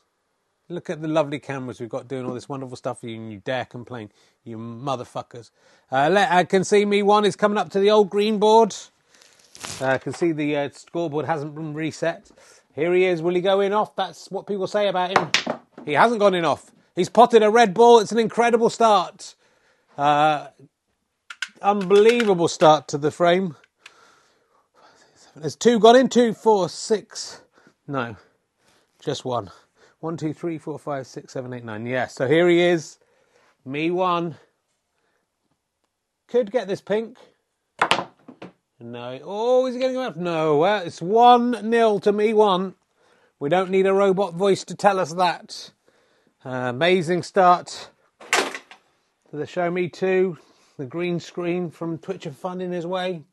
Look 0.69 0.91
at 0.91 1.01
the 1.01 1.07
lovely 1.07 1.39
cameras 1.39 1.79
we've 1.79 1.89
got 1.89 2.07
doing 2.07 2.27
all 2.27 2.35
this 2.35 2.47
wonderful 2.47 2.77
stuff 2.77 2.99
for 2.99 3.07
you, 3.07 3.15
and 3.15 3.33
you 3.33 3.39
dare 3.39 3.65
complain, 3.65 4.11
you 4.43 4.59
motherfuckers. 4.59 5.49
Uh, 5.91 6.07
let, 6.07 6.31
uh, 6.31 6.43
can 6.43 6.65
see 6.65 6.85
me 6.85 7.01
one 7.01 7.25
is 7.25 7.35
coming 7.35 7.57
up 7.57 7.71
to 7.71 7.79
the 7.79 7.89
old 7.89 8.11
green 8.11 8.37
board. 8.37 8.75
Uh, 9.81 9.97
can 9.97 10.13
see 10.13 10.33
the 10.33 10.55
uh, 10.55 10.69
scoreboard 10.69 11.25
hasn't 11.25 11.55
been 11.55 11.73
reset. 11.73 12.29
Here 12.77 12.93
he 12.93 13.05
is. 13.05 13.23
Will 13.23 13.33
he 13.33 13.41
go 13.41 13.59
in 13.61 13.73
off? 13.73 13.95
That's 13.95 14.29
what 14.29 14.45
people 14.45 14.67
say 14.67 14.87
about 14.87 15.17
him. 15.17 15.31
He 15.83 15.93
hasn't 15.93 16.19
gone 16.19 16.35
in 16.35 16.45
off. 16.45 16.71
He's 16.95 17.09
potted 17.09 17.41
a 17.41 17.49
red 17.49 17.73
ball. 17.73 17.97
It's 17.99 18.11
an 18.11 18.19
incredible 18.19 18.69
start. 18.69 19.33
Uh, 19.97 20.49
unbelievable 21.59 22.47
start 22.47 22.87
to 22.89 22.99
the 22.99 23.09
frame. 23.09 23.55
There's 25.35 25.55
two 25.55 25.79
gone 25.79 25.95
in. 25.95 26.07
Two, 26.07 26.33
four, 26.33 26.69
six. 26.69 27.41
No, 27.87 28.15
just 28.99 29.25
one. 29.25 29.49
One, 29.99 30.15
two, 30.15 30.31
three, 30.31 30.59
four, 30.59 30.77
five, 30.77 31.07
six, 31.07 31.33
seven, 31.33 31.53
eight, 31.53 31.63
nine. 31.65 31.87
Yeah, 31.87 32.05
so 32.05 32.27
here 32.27 32.47
he 32.47 32.61
is. 32.61 32.99
Me 33.65 33.89
one. 33.89 34.35
Could 36.27 36.51
get 36.51 36.67
this 36.67 36.81
pink. 36.81 37.17
No. 38.79 39.19
Oh, 39.23 39.65
is 39.65 39.73
he 39.73 39.79
getting 39.79 39.97
up? 39.97 40.17
No. 40.17 40.57
Well, 40.57 40.83
it's 40.83 41.01
1 41.01 41.61
nil 41.63 41.99
to 42.01 42.11
me 42.11 42.31
one. 42.33 42.75
We 43.39 43.49
don't 43.49 43.71
need 43.71 43.87
a 43.87 43.93
robot 43.93 44.35
voice 44.35 44.63
to 44.65 44.75
tell 44.75 44.99
us 44.99 45.13
that. 45.13 45.71
Uh, 46.45 46.69
amazing 46.69 47.23
start 47.23 47.89
to 48.31 49.35
the 49.35 49.47
Show 49.47 49.71
Me 49.71 49.89
2. 49.89 50.37
The 50.77 50.85
green 50.85 51.19
screen 51.19 51.71
from 51.71 51.97
Twitch 51.97 52.27
of 52.27 52.37
Fun 52.37 52.61
in 52.61 52.71
his 52.71 52.85
way. 52.85 53.23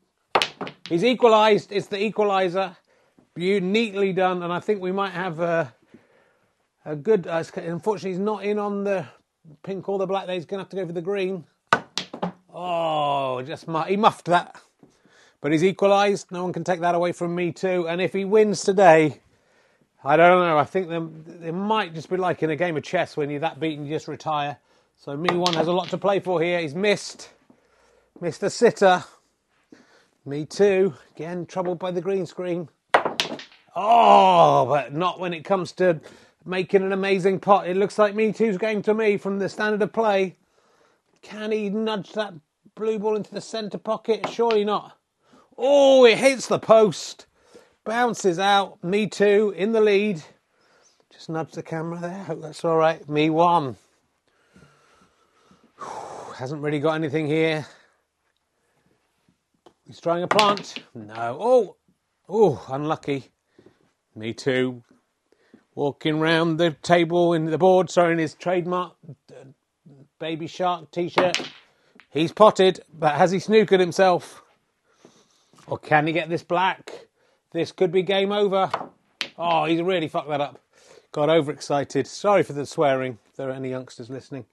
He's 0.89 1.03
equalised. 1.03 1.71
It's 1.71 1.87
the 1.87 1.97
equaliser. 1.97 2.75
Neatly 3.37 4.15
done. 4.15 4.41
And 4.41 4.51
I 4.51 4.59
think 4.59 4.81
we 4.81 4.91
might 4.91 5.11
have 5.11 5.39
a, 5.39 5.71
a 6.85 6.95
good. 6.95 7.27
Uh, 7.27 7.43
unfortunately, 7.57 8.11
he's 8.11 8.19
not 8.19 8.43
in 8.43 8.57
on 8.57 8.83
the 8.83 9.05
pink 9.61 9.87
or 9.87 9.99
the 9.99 10.07
black. 10.07 10.25
There, 10.25 10.33
he's 10.33 10.45
going 10.45 10.57
to 10.57 10.63
have 10.63 10.69
to 10.69 10.75
go 10.75 10.87
for 10.87 10.93
the 10.93 11.01
green. 11.01 11.45
Oh, 12.51 13.43
just 13.43 13.67
he 13.87 13.95
muffed 13.95 14.25
that. 14.25 14.59
But 15.45 15.51
he's 15.51 15.63
equalised. 15.63 16.31
No 16.31 16.41
one 16.41 16.53
can 16.53 16.63
take 16.63 16.79
that 16.79 16.95
away 16.95 17.11
from 17.11 17.35
me 17.35 17.51
too. 17.51 17.87
And 17.87 18.01
if 18.01 18.13
he 18.13 18.25
wins 18.25 18.63
today, 18.63 19.21
I 20.03 20.17
don't 20.17 20.39
know. 20.39 20.57
I 20.57 20.63
think 20.63 20.89
it 20.89 21.53
might 21.53 21.93
just 21.93 22.09
be 22.09 22.17
like 22.17 22.41
in 22.41 22.49
a 22.49 22.55
game 22.55 22.75
of 22.77 22.81
chess 22.81 23.15
when 23.15 23.29
you're 23.29 23.41
that 23.41 23.59
beaten, 23.59 23.85
you 23.85 23.93
just 23.93 24.07
retire. 24.07 24.57
So 24.95 25.15
me 25.15 25.35
one 25.35 25.53
has 25.53 25.67
a 25.67 25.71
lot 25.71 25.89
to 25.89 25.99
play 25.99 26.19
for 26.19 26.41
here. 26.41 26.59
He's 26.59 26.73
missed, 26.73 27.29
a 28.23 28.49
sitter. 28.49 29.03
Me 30.25 30.47
too. 30.47 30.95
Again, 31.15 31.45
troubled 31.45 31.77
by 31.77 31.91
the 31.91 32.01
green 32.01 32.25
screen. 32.25 32.67
Oh, 33.75 34.65
but 34.65 34.95
not 34.95 35.19
when 35.19 35.31
it 35.31 35.45
comes 35.45 35.73
to 35.73 36.01
making 36.43 36.81
an 36.81 36.91
amazing 36.91 37.39
pot. 37.39 37.67
It 37.67 37.77
looks 37.77 37.99
like 37.99 38.15
Me 38.15 38.33
Too's 38.33 38.57
going 38.57 38.81
to 38.81 38.95
me 38.95 39.17
from 39.17 39.37
the 39.37 39.47
standard 39.47 39.83
of 39.83 39.93
play. 39.93 40.37
Can 41.21 41.51
he 41.51 41.69
nudge 41.69 42.13
that 42.13 42.33
blue 42.73 42.97
ball 42.97 43.15
into 43.15 43.31
the 43.31 43.41
centre 43.41 43.77
pocket? 43.77 44.27
Surely 44.31 44.65
not. 44.65 44.97
Oh, 45.57 46.05
it 46.05 46.17
hits 46.17 46.47
the 46.47 46.59
post. 46.59 47.25
Bounces 47.83 48.39
out. 48.39 48.83
Me 48.83 49.07
Too 49.07 49.53
in 49.55 49.71
the 49.71 49.81
lead. 49.81 50.21
Just 51.11 51.29
nudge 51.29 51.51
the 51.51 51.63
camera 51.63 51.99
there. 51.99 52.23
Hope 52.23 52.41
that's 52.41 52.65
all 52.65 52.77
right. 52.77 53.07
Me 53.07 53.29
one. 53.29 53.77
Hasn't 56.35 56.61
really 56.61 56.79
got 56.79 56.95
anything 56.95 57.27
here. 57.27 57.65
He's 59.87 60.01
trying 60.01 60.23
a 60.23 60.27
plant. 60.27 60.75
No. 60.93 61.37
Oh, 61.39 61.75
oh, 62.27 62.65
unlucky. 62.69 63.29
Me 64.15 64.33
too. 64.33 64.83
Walking 65.75 66.19
round 66.19 66.59
the 66.59 66.71
table 66.71 67.33
in 67.33 67.45
the 67.45 67.57
board, 67.57 67.89
sorry, 67.89 68.13
in 68.13 68.19
his 68.19 68.33
trademark 68.33 68.95
uh, 69.31 69.45
baby 70.19 70.47
shark 70.47 70.89
t-shirt. 70.91 71.51
He's 72.09 72.31
potted, 72.31 72.79
but 72.93 73.15
has 73.15 73.31
he 73.31 73.37
snookered 73.37 73.79
himself? 73.79 74.41
Or 75.67 75.77
can 75.77 76.07
he 76.07 76.13
get 76.13 76.29
this 76.29 76.43
black? 76.43 77.07
This 77.51 77.71
could 77.71 77.91
be 77.91 78.03
game 78.03 78.31
over. 78.31 78.69
Oh, 79.37 79.65
he's 79.65 79.81
really 79.81 80.07
fucked 80.07 80.29
that 80.29 80.41
up. 80.41 80.59
Got 81.11 81.29
overexcited. 81.29 82.07
Sorry 82.07 82.43
for 82.43 82.53
the 82.53 82.65
swearing. 82.65 83.17
If 83.29 83.37
there 83.37 83.49
are 83.49 83.53
any 83.53 83.69
youngsters 83.69 84.09
listening. 84.09 84.45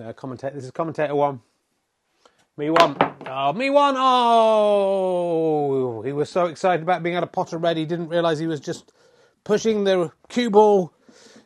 Uh, 0.00 0.12
commentator. 0.12 0.54
This 0.54 0.64
is 0.64 0.70
commentator 0.70 1.14
one. 1.14 1.40
Me 2.56 2.70
one. 2.70 2.96
Oh, 3.26 3.52
me 3.52 3.70
one. 3.70 3.94
Oh, 3.98 6.02
he 6.02 6.12
was 6.12 6.30
so 6.30 6.46
excited 6.46 6.82
about 6.82 7.02
being 7.02 7.16
able 7.16 7.26
to 7.26 7.32
potter 7.32 7.58
red, 7.58 7.76
he 7.76 7.84
didn't 7.84 8.08
realise 8.08 8.38
he 8.38 8.46
was 8.46 8.60
just 8.60 8.92
pushing 9.44 9.84
the 9.84 10.10
cue 10.28 10.50
ball 10.50 10.92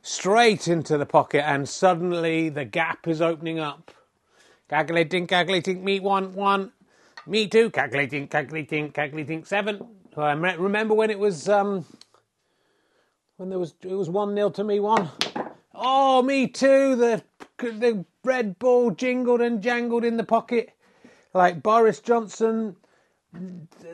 straight 0.03 0.69
into 0.69 0.97
the 0.97 1.07
pocket, 1.07 1.49
and 1.49 1.69
suddenly 1.69 2.49
the 2.49 2.65
gap 2.65 3.09
is 3.09 3.21
opening 3.21 3.59
up. 3.59 3.91
Calculating, 4.69 5.27
calculating. 5.27 5.85
Me 5.85 5.99
one, 5.99 6.33
one. 6.35 6.73
Me 7.31 7.47
too. 7.47 7.71
Calculating, 7.71 8.27
calculating, 8.27 8.91
calculating. 8.91 9.45
Seven. 9.45 9.87
I 10.17 10.33
remember 10.33 10.95
when 10.95 11.11
it 11.11 11.19
was 11.21 11.49
um, 11.49 11.87
when 13.37 13.51
there 13.51 13.59
was 13.61 13.73
it 13.83 13.95
was 13.95 14.11
one 14.11 14.35
nil 14.35 14.51
to 14.51 14.65
me 14.65 14.81
one. 14.81 15.09
Oh, 15.73 16.23
me 16.23 16.49
too. 16.49 16.97
The 16.97 17.23
the 17.59 18.05
red 18.25 18.59
ball 18.59 18.91
jingled 18.91 19.41
and 19.41 19.63
jangled 19.63 20.05
in 20.05 20.17
the 20.17 20.25
pocket 20.25 20.71
like 21.33 21.63
Boris 21.63 22.01
Johnson 22.01 22.75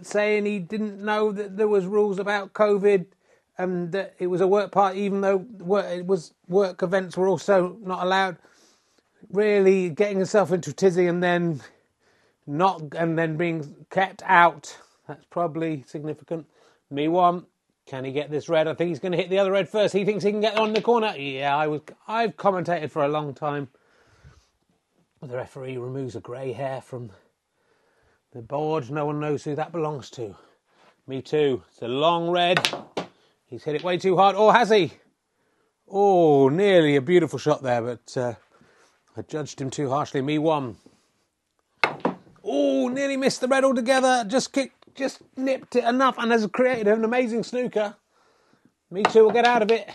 saying 0.01 0.47
he 0.47 0.59
didn't 0.59 1.05
know 1.05 1.31
that 1.31 1.59
there 1.59 1.69
was 1.69 1.85
rules 1.85 2.19
about 2.19 2.55
COVID 2.55 3.05
and 3.59 3.93
that 3.93 4.15
it 4.19 4.29
was 4.29 4.41
a 4.41 4.47
work 4.47 4.73
party, 4.73 5.01
even 5.01 5.21
though 5.21 5.37
work, 5.59 5.85
it 5.85 6.07
was 6.07 6.33
work 6.49 6.83
events 6.83 7.19
were 7.19 7.29
also 7.29 7.77
not 7.83 8.03
allowed. 8.03 8.39
Really 9.31 9.91
getting 9.91 10.17
himself 10.17 10.53
into 10.53 10.73
tizzy 10.73 11.07
and 11.07 11.23
then 11.23 11.61
not 12.47 12.83
and 12.97 13.19
then 13.19 13.37
being 13.37 13.87
kept 13.91 14.23
out. 14.25 14.77
That's 15.09 15.25
probably 15.27 15.85
significant. 15.87 16.47
Me 16.91 17.09
one. 17.09 17.47
Can 17.87 18.05
he 18.05 18.11
get 18.11 18.31
this 18.31 18.49
red? 18.49 18.67
I 18.67 18.75
think 18.75 18.89
he's 18.89 18.99
going 18.99 19.13
to 19.13 19.19
hit 19.19 19.31
the 19.31 19.39
other 19.39 19.53
red 19.53 19.69
first. 19.69 19.95
He 19.95 20.05
thinks 20.05 20.25
he 20.25 20.33
can 20.33 20.41
get 20.41 20.59
on 20.59 20.73
the 20.73 20.83
corner. 20.83 21.15
Yeah, 21.17 21.57
I 21.57 21.69
was. 21.69 21.83
I've 22.09 22.37
commentated 22.37 22.91
for 22.91 23.05
a 23.05 23.09
long 23.09 23.33
time. 23.33 23.69
The 25.23 25.37
referee 25.37 25.77
removes 25.77 26.15
a 26.15 26.21
grey 26.21 26.53
hair 26.53 26.81
from 26.81 27.11
the 28.37 28.43
board, 28.43 28.91
no 28.91 29.07
one 29.07 29.19
knows 29.19 29.45
who 29.45 29.55
that 29.55 29.73
belongs 29.73 30.11
to. 30.11 30.37
Me 31.07 31.23
too. 31.23 31.63
It's 31.71 31.81
a 31.81 31.89
long 31.89 32.29
red. 32.29 32.69
He's 33.47 33.65
hit 33.65 33.77
it 33.77 33.83
way 33.83 33.97
too 33.97 34.17
hard. 34.17 34.37
Or 34.37 34.53
has 34.53 34.69
he? 34.69 34.93
Oh, 35.89 36.51
nearly 36.51 36.97
a 36.97 37.01
beautiful 37.01 37.39
shot 37.39 37.63
there, 37.63 37.81
but 37.81 38.17
uh, 38.17 38.35
I 39.17 39.23
judged 39.23 39.59
him 39.59 39.71
too 39.71 39.89
harshly. 39.89 40.21
Me 40.21 40.37
one. 40.37 40.77
Oh, 42.69 42.89
nearly 42.89 43.17
missed 43.17 43.41
the 43.41 43.47
red 43.47 43.63
altogether. 43.63 44.25
Just 44.27 44.53
kicked, 44.53 44.93
just 44.97 45.23
nipped 45.37 45.77
it 45.77 45.85
enough 45.85 46.19
and 46.19 46.33
has 46.33 46.45
created 46.49 46.89
an 46.89 47.05
amazing 47.05 47.45
snooker. 47.45 47.95
Me 48.91 49.05
too 49.05 49.23
will 49.23 49.31
get 49.31 49.45
out 49.45 49.63
of 49.63 49.71
it. 49.71 49.89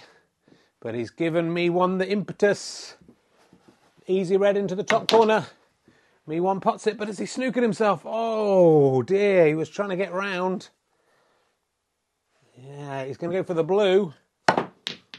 But 0.79 0.95
he's 0.95 1.09
given 1.09 1.53
me 1.53 1.69
one 1.69 1.97
the 1.97 2.07
impetus. 2.07 2.95
Easy 4.07 4.37
red 4.37 4.55
into 4.55 4.73
the 4.73 4.85
top 4.85 5.11
corner. 5.11 5.47
Me 6.25 6.39
one 6.39 6.61
pots 6.61 6.87
it, 6.87 6.97
but 6.97 7.09
has 7.09 7.19
he 7.19 7.25
snookered 7.25 7.61
himself? 7.61 8.03
Oh 8.05 9.01
dear, 9.01 9.47
he 9.47 9.53
was 9.53 9.69
trying 9.69 9.89
to 9.89 9.97
get 9.97 10.13
round. 10.13 10.69
Yeah, 12.55 13.03
he's 13.03 13.17
going 13.17 13.33
to 13.33 13.37
go 13.37 13.43
for 13.43 13.53
the 13.53 13.65
blue. 13.65 14.13
Well, 14.47 14.71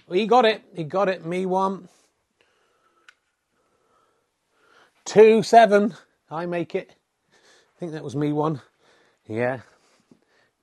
he 0.08 0.26
got 0.26 0.46
it. 0.46 0.62
He 0.74 0.84
got 0.84 1.10
it. 1.10 1.26
Me 1.26 1.44
one. 1.44 1.88
Two, 5.04 5.42
seven. 5.42 5.94
I 6.30 6.46
make 6.46 6.74
it. 6.74 6.94
I 7.82 7.84
think 7.84 7.94
that 7.94 8.04
was 8.04 8.14
me 8.14 8.32
one. 8.32 8.62
Yeah. 9.26 9.58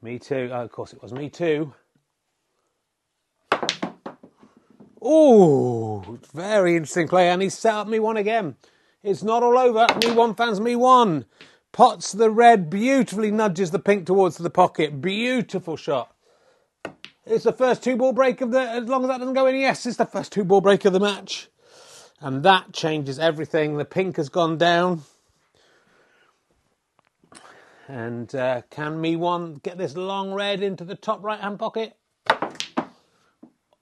Me 0.01 0.19
too. 0.19 0.51
Oh, 0.53 0.61
of 0.61 0.71
course 0.71 0.93
it 0.93 1.01
was 1.01 1.11
me 1.11 1.29
too. 1.29 1.73
Oh, 5.01 6.17
very 6.33 6.77
interesting 6.77 7.09
play. 7.09 7.27
And 7.27 7.41
he 7.41 7.49
set 7.49 7.73
up 7.73 7.89
me 7.89 7.99
one 7.99 8.15
again. 8.15 8.55
It's 9.03 9.21
not 9.21 9.43
all 9.43 9.57
over. 9.57 9.85
Me 10.01 10.13
one 10.13 10.33
fans, 10.33 10.61
me 10.61 10.77
one. 10.77 11.25
Pots 11.73 12.13
the 12.13 12.31
red, 12.31 12.69
beautifully 12.69 13.31
nudges 13.31 13.71
the 13.71 13.79
pink 13.79 14.05
towards 14.05 14.37
the 14.37 14.49
pocket. 14.49 15.01
Beautiful 15.01 15.75
shot. 15.75 16.15
It's 17.25 17.43
the 17.43 17.51
first 17.51 17.83
two 17.83 17.97
ball 17.97 18.13
break 18.13 18.39
of 18.39 18.51
the. 18.51 18.61
As 18.61 18.85
long 18.85 19.03
as 19.03 19.09
that 19.09 19.17
doesn't 19.17 19.33
go 19.33 19.45
in, 19.45 19.57
yes, 19.57 19.85
it's 19.85 19.97
the 19.97 20.05
first 20.05 20.31
two 20.31 20.45
ball 20.45 20.61
break 20.61 20.85
of 20.85 20.93
the 20.93 21.01
match. 21.01 21.49
And 22.21 22.43
that 22.43 22.71
changes 22.71 23.19
everything. 23.19 23.75
The 23.75 23.83
pink 23.83 24.15
has 24.15 24.29
gone 24.29 24.57
down. 24.57 25.01
And 27.89 28.35
uh, 28.35 28.61
can 28.69 29.01
me 29.01 29.15
one 29.15 29.55
get 29.55 29.79
this 29.79 29.97
long 29.97 30.31
red 30.31 30.61
into 30.61 30.85
the 30.85 30.93
top 30.93 31.23
right 31.23 31.39
hand 31.39 31.57
pocket? 31.57 31.97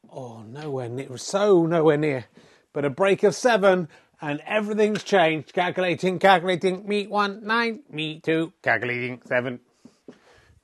Oh, 0.09 0.43
nowhere 0.47 0.87
near. 0.87 1.17
So 1.17 1.65
nowhere 1.65 1.97
near. 1.97 2.25
But 2.71 2.85
a 2.85 2.89
break 2.89 3.23
of 3.23 3.35
seven 3.35 3.89
and 4.21 4.41
everything's 4.47 5.03
changed. 5.03 5.51
Calculating, 5.51 6.19
calculating. 6.19 6.87
Me 6.87 7.05
one, 7.05 7.45
nine. 7.45 7.81
Me 7.89 8.21
two, 8.21 8.53
calculating, 8.63 9.21
seven. 9.25 9.59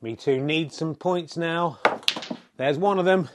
Me 0.01 0.15
two 0.15 0.39
needs 0.39 0.77
some 0.77 0.95
points 0.95 1.35
now. 1.35 1.79
There's 2.55 2.77
one 2.77 2.97
of 2.97 3.03
them. 3.03 3.27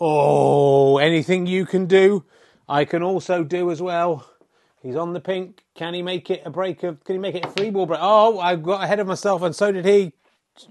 Oh, 0.00 0.98
anything 0.98 1.46
you 1.46 1.64
can 1.64 1.86
do, 1.86 2.24
I 2.68 2.84
can 2.84 3.04
also 3.04 3.44
do 3.44 3.70
as 3.70 3.80
well. 3.80 4.28
He's 4.82 4.96
on 4.96 5.12
the 5.12 5.20
pink. 5.20 5.62
Can 5.76 5.94
he 5.94 6.02
make 6.02 6.28
it 6.28 6.42
a 6.44 6.50
break 6.50 6.82
of? 6.82 7.04
Can 7.04 7.14
he 7.14 7.20
make 7.20 7.36
it 7.36 7.44
a 7.44 7.50
free 7.50 7.70
ball 7.70 7.86
break? 7.86 8.00
Oh, 8.02 8.40
I 8.40 8.56
got 8.56 8.82
ahead 8.82 8.98
of 8.98 9.06
myself, 9.06 9.42
and 9.42 9.54
so 9.54 9.70
did 9.70 9.84
he. 9.84 10.12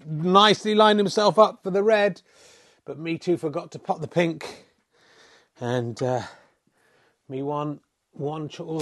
Nicely 0.05 0.75
lined 0.75 0.99
himself 0.99 1.39
up 1.39 1.63
for 1.63 1.71
the 1.71 1.81
red, 1.81 2.21
but 2.85 2.99
me 2.99 3.17
too 3.17 3.37
forgot 3.37 3.71
to 3.71 3.79
pop 3.79 4.01
the 4.01 4.07
pink, 4.07 4.65
and 5.59 6.03
uh, 6.03 6.21
me 7.29 7.41
one 7.41 7.79
one 8.11 8.49
oh, 8.59 8.79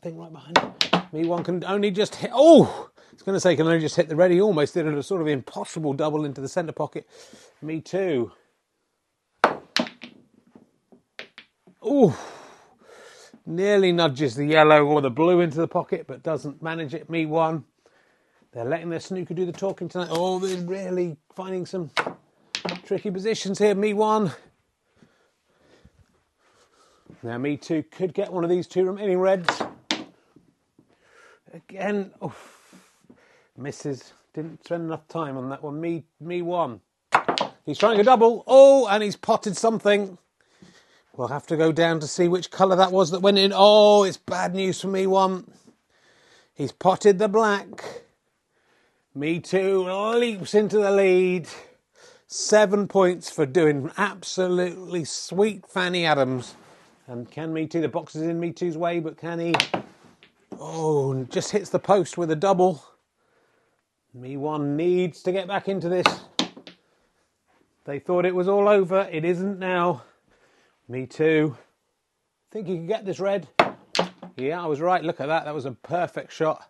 thing 0.00 0.16
right 0.16 0.32
behind. 0.32 0.58
Me 1.12 1.26
one 1.26 1.42
can 1.42 1.62
only 1.64 1.90
just 1.90 2.14
hit. 2.14 2.30
Oh, 2.32 2.90
it's 3.12 3.22
going 3.22 3.34
to 3.36 3.40
say 3.40 3.56
can 3.56 3.66
only 3.66 3.80
just 3.80 3.96
hit 3.96 4.08
the 4.08 4.16
ready. 4.16 4.40
Almost 4.40 4.74
did 4.74 4.86
a 4.86 5.02
sort 5.02 5.22
of 5.22 5.28
impossible 5.28 5.92
double 5.92 6.24
into 6.24 6.40
the 6.40 6.48
centre 6.48 6.72
pocket. 6.72 7.06
Me 7.60 7.80
too. 7.80 8.32
Oh, 11.82 12.16
nearly 13.46 13.92
nudges 13.92 14.34
the 14.34 14.46
yellow 14.46 14.84
or 14.84 15.00
the 15.00 15.10
blue 15.10 15.40
into 15.40 15.56
the 15.58 15.68
pocket, 15.68 16.06
but 16.06 16.22
doesn't 16.22 16.62
manage 16.62 16.94
it. 16.94 17.10
Me 17.10 17.26
one. 17.26 17.64
They're 18.52 18.64
letting 18.64 18.90
their 18.90 19.00
snooker 19.00 19.34
do 19.34 19.46
the 19.46 19.52
talking 19.52 19.88
tonight. 19.88 20.08
Oh, 20.10 20.38
they're 20.38 20.56
really 20.58 21.16
finding 21.34 21.66
some 21.66 21.90
tricky 22.84 23.10
positions 23.10 23.58
here. 23.58 23.74
Me 23.74 23.92
one. 23.94 24.32
Now, 27.22 27.38
me 27.38 27.56
too 27.56 27.82
could 27.90 28.14
get 28.14 28.32
one 28.32 28.44
of 28.44 28.50
these 28.50 28.66
two 28.66 28.84
remaining 28.84 29.18
reds. 29.18 29.62
Again, 31.52 32.12
oh, 32.20 32.34
misses. 33.56 34.12
Didn't 34.34 34.64
spend 34.64 34.84
enough 34.84 35.06
time 35.08 35.36
on 35.36 35.48
that 35.48 35.62
one. 35.62 35.80
Me, 35.80 36.04
me 36.20 36.42
one. 36.42 36.80
He's 37.64 37.78
trying 37.78 37.98
a 38.00 38.04
double. 38.04 38.44
Oh, 38.46 38.86
and 38.88 39.02
he's 39.02 39.16
potted 39.16 39.56
something. 39.56 40.18
We'll 41.16 41.28
have 41.28 41.46
to 41.46 41.56
go 41.56 41.70
down 41.70 42.00
to 42.00 42.08
see 42.08 42.26
which 42.26 42.50
colour 42.50 42.74
that 42.74 42.90
was 42.90 43.12
that 43.12 43.20
went 43.20 43.38
in. 43.38 43.52
Oh, 43.54 44.02
it's 44.02 44.16
bad 44.16 44.52
news 44.52 44.80
for 44.80 44.88
me 44.88 45.06
one. 45.06 45.48
He's 46.54 46.72
potted 46.72 47.18
the 47.18 47.28
black. 47.28 48.02
Me 49.14 49.38
too 49.38 49.84
leaps 49.84 50.54
into 50.54 50.78
the 50.78 50.90
lead. 50.90 51.48
Seven 52.26 52.88
points 52.88 53.30
for 53.30 53.46
doing 53.46 53.92
absolutely 53.96 55.04
sweet 55.04 55.64
Fanny 55.68 56.04
Adams. 56.04 56.56
And 57.06 57.30
can 57.30 57.52
Me 57.52 57.66
Too, 57.66 57.80
the 57.80 57.88
box 57.88 58.16
is 58.16 58.22
in 58.22 58.40
Me 58.40 58.50
Too's 58.50 58.76
way, 58.76 58.98
but 58.98 59.16
can 59.16 59.38
he? 59.38 59.54
Oh, 60.58 61.22
just 61.24 61.52
hits 61.52 61.70
the 61.70 61.78
post 61.78 62.18
with 62.18 62.30
a 62.32 62.36
double. 62.36 62.82
Me 64.12 64.36
one 64.36 64.76
needs 64.76 65.22
to 65.22 65.32
get 65.32 65.46
back 65.46 65.68
into 65.68 65.88
this. 65.88 66.06
They 67.84 68.00
thought 68.00 68.24
it 68.24 68.34
was 68.34 68.48
all 68.48 68.68
over. 68.68 69.08
It 69.12 69.24
isn't 69.24 69.60
now. 69.60 70.02
Me 70.88 71.06
too. 71.06 71.56
Think 72.50 72.68
you 72.68 72.76
can 72.76 72.86
get 72.86 73.04
this 73.04 73.20
red? 73.20 73.48
Yeah, 74.36 74.62
I 74.62 74.66
was 74.66 74.80
right. 74.80 75.02
Look 75.02 75.20
at 75.20 75.26
that. 75.26 75.44
That 75.44 75.54
was 75.54 75.64
a 75.64 75.72
perfect 75.72 76.32
shot. 76.32 76.68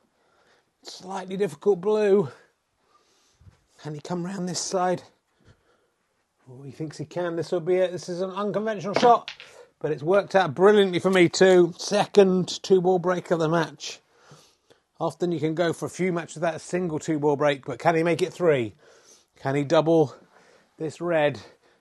Slightly 0.83 1.37
difficult 1.37 1.81
blue. 1.81 2.29
Can 3.83 3.95
he 3.95 4.01
come 4.01 4.25
round 4.25 4.49
this 4.49 4.61
side? 4.61 5.03
Oh, 6.49 6.63
he 6.63 6.71
thinks 6.71 6.99
he 6.99 7.05
can. 7.05 7.37
This 7.37 7.53
will 7.53 7.61
be 7.61 7.77
it. 7.77 7.91
This 7.91 8.09
is 8.09 8.21
an 8.21 8.31
unconventional 8.31 8.95
shot, 8.95 9.33
but 9.81 9.91
it's 9.91 10.03
worked 10.03 10.35
out 10.35 10.55
brilliantly 10.55 11.01
for 11.01 11.11
me 11.11 11.29
too. 11.29 11.75
Second 11.79 12.63
two 12.63 12.81
ball 12.81 12.99
break 12.99 13.31
of 13.31 13.41
the 13.41 13.49
match. 13.49 14.01
Often 15.01 15.33
you 15.33 15.41
can 15.41 15.55
go 15.55 15.73
for 15.73 15.87
a 15.87 15.91
few 15.91 16.13
matches 16.13 16.37
without 16.37 16.55
a 16.55 16.61
single 16.61 16.99
two 16.99 17.19
ball 17.19 17.37
break, 17.37 17.65
but 17.65 17.79
can 17.79 17.97
he 17.97 18.03
make 18.03 18.23
it 18.23 18.33
three? 18.33 18.75
Can 19.41 19.55
he 19.55 19.65
double 19.65 20.15
this 20.79 21.01
red 21.01 21.41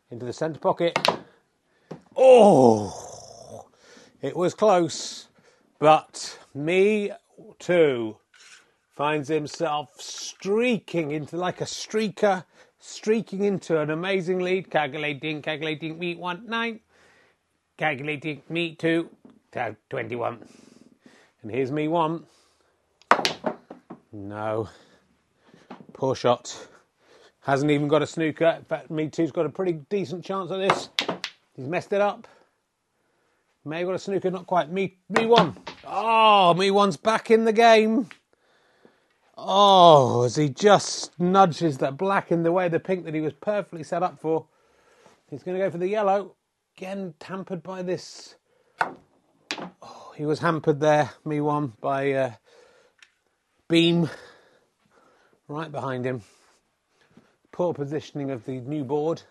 into 0.09 0.25
the 0.25 0.33
centre 0.33 0.59
pocket? 0.59 0.97
Oh, 2.15 3.67
it 4.21 4.35
was 4.35 4.53
close, 4.53 5.27
but 5.79 6.37
me 6.53 7.11
too 7.59 8.17
finds 8.91 9.27
himself 9.27 9.89
streaking 9.99 11.11
into 11.11 11.37
like 11.37 11.61
a 11.61 11.65
streaker, 11.65 12.45
streaking 12.79 13.43
into 13.43 13.79
an 13.79 13.89
amazing 13.89 14.39
lead. 14.39 14.69
Calculating, 14.69 15.41
calculating, 15.41 15.97
me 15.97 16.15
one 16.15 16.45
nine, 16.45 16.79
calculating, 17.77 18.43
me 18.49 18.75
two, 18.75 19.09
twenty-one, 19.89 20.45
and 21.41 21.51
here's 21.51 21.71
me 21.71 21.87
one. 21.87 22.25
No. 24.11 24.69
Poor 25.93 26.13
shot. 26.15 26.67
Hasn't 27.41 27.71
even 27.71 27.87
got 27.87 28.01
a 28.01 28.07
snooker. 28.07 28.55
In 28.57 28.63
fact, 28.65 28.91
Me 28.91 29.09
Too's 29.09 29.31
got 29.31 29.45
a 29.45 29.49
pretty 29.49 29.73
decent 29.89 30.23
chance 30.23 30.51
at 30.51 30.57
this. 30.57 30.89
He's 31.55 31.67
messed 31.67 31.93
it 31.93 32.01
up. 32.01 32.27
May 33.65 33.83
got 33.83 33.95
a 33.95 33.99
snooker, 33.99 34.29
not 34.29 34.47
quite. 34.47 34.69
Me, 34.69 34.97
me 35.09 35.25
one. 35.25 35.55
Oh, 35.85 36.53
me 36.53 36.69
one's 36.71 36.97
back 36.97 37.31
in 37.31 37.45
the 37.45 37.53
game. 37.53 38.09
Oh, 39.37 40.23
as 40.23 40.35
he 40.35 40.49
just 40.49 41.17
nudges 41.19 41.77
that 41.79 41.97
black 41.97 42.31
in 42.31 42.43
the 42.43 42.51
way 42.51 42.65
of 42.65 42.71
the 42.71 42.79
pink 42.79 43.05
that 43.05 43.13
he 43.13 43.21
was 43.21 43.33
perfectly 43.33 43.83
set 43.83 44.03
up 44.03 44.19
for. 44.19 44.47
He's 45.29 45.43
going 45.43 45.57
to 45.57 45.63
go 45.63 45.71
for 45.71 45.77
the 45.77 45.87
yellow. 45.87 46.35
Again, 46.77 47.13
hampered 47.21 47.63
by 47.63 47.81
this. 47.83 48.35
Oh, 49.81 50.13
he 50.15 50.25
was 50.25 50.39
hampered 50.39 50.79
there, 50.79 51.11
me 51.23 51.39
one, 51.39 51.73
by 51.79 52.11
uh, 52.11 52.31
beam 53.69 54.09
right 55.47 55.71
behind 55.71 56.05
him. 56.05 56.21
Poor 57.51 57.73
positioning 57.73 58.31
of 58.31 58.45
the 58.45 58.59
new 58.59 58.83
board. 58.83 59.21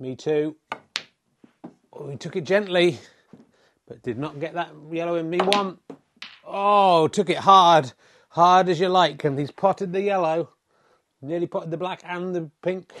Me 0.00 0.16
too. 0.16 0.56
Oh, 1.92 2.08
he 2.08 2.16
took 2.16 2.36
it 2.36 2.44
gently, 2.44 2.98
but 3.86 4.02
did 4.02 4.18
not 4.18 4.38
get 4.40 4.54
that 4.54 4.70
yellow 4.90 5.16
in 5.16 5.28
me 5.28 5.38
one. 5.38 5.78
Oh, 6.44 7.08
took 7.08 7.30
it 7.30 7.38
hard, 7.38 7.92
hard 8.30 8.68
as 8.68 8.78
you 8.80 8.88
like, 8.88 9.24
and 9.24 9.38
he's 9.38 9.50
potted 9.50 9.92
the 9.92 10.00
yellow. 10.00 10.50
Nearly 11.20 11.46
potted 11.46 11.70
the 11.70 11.76
black 11.76 12.00
and 12.04 12.34
the 12.34 12.50
pink. 12.62 12.92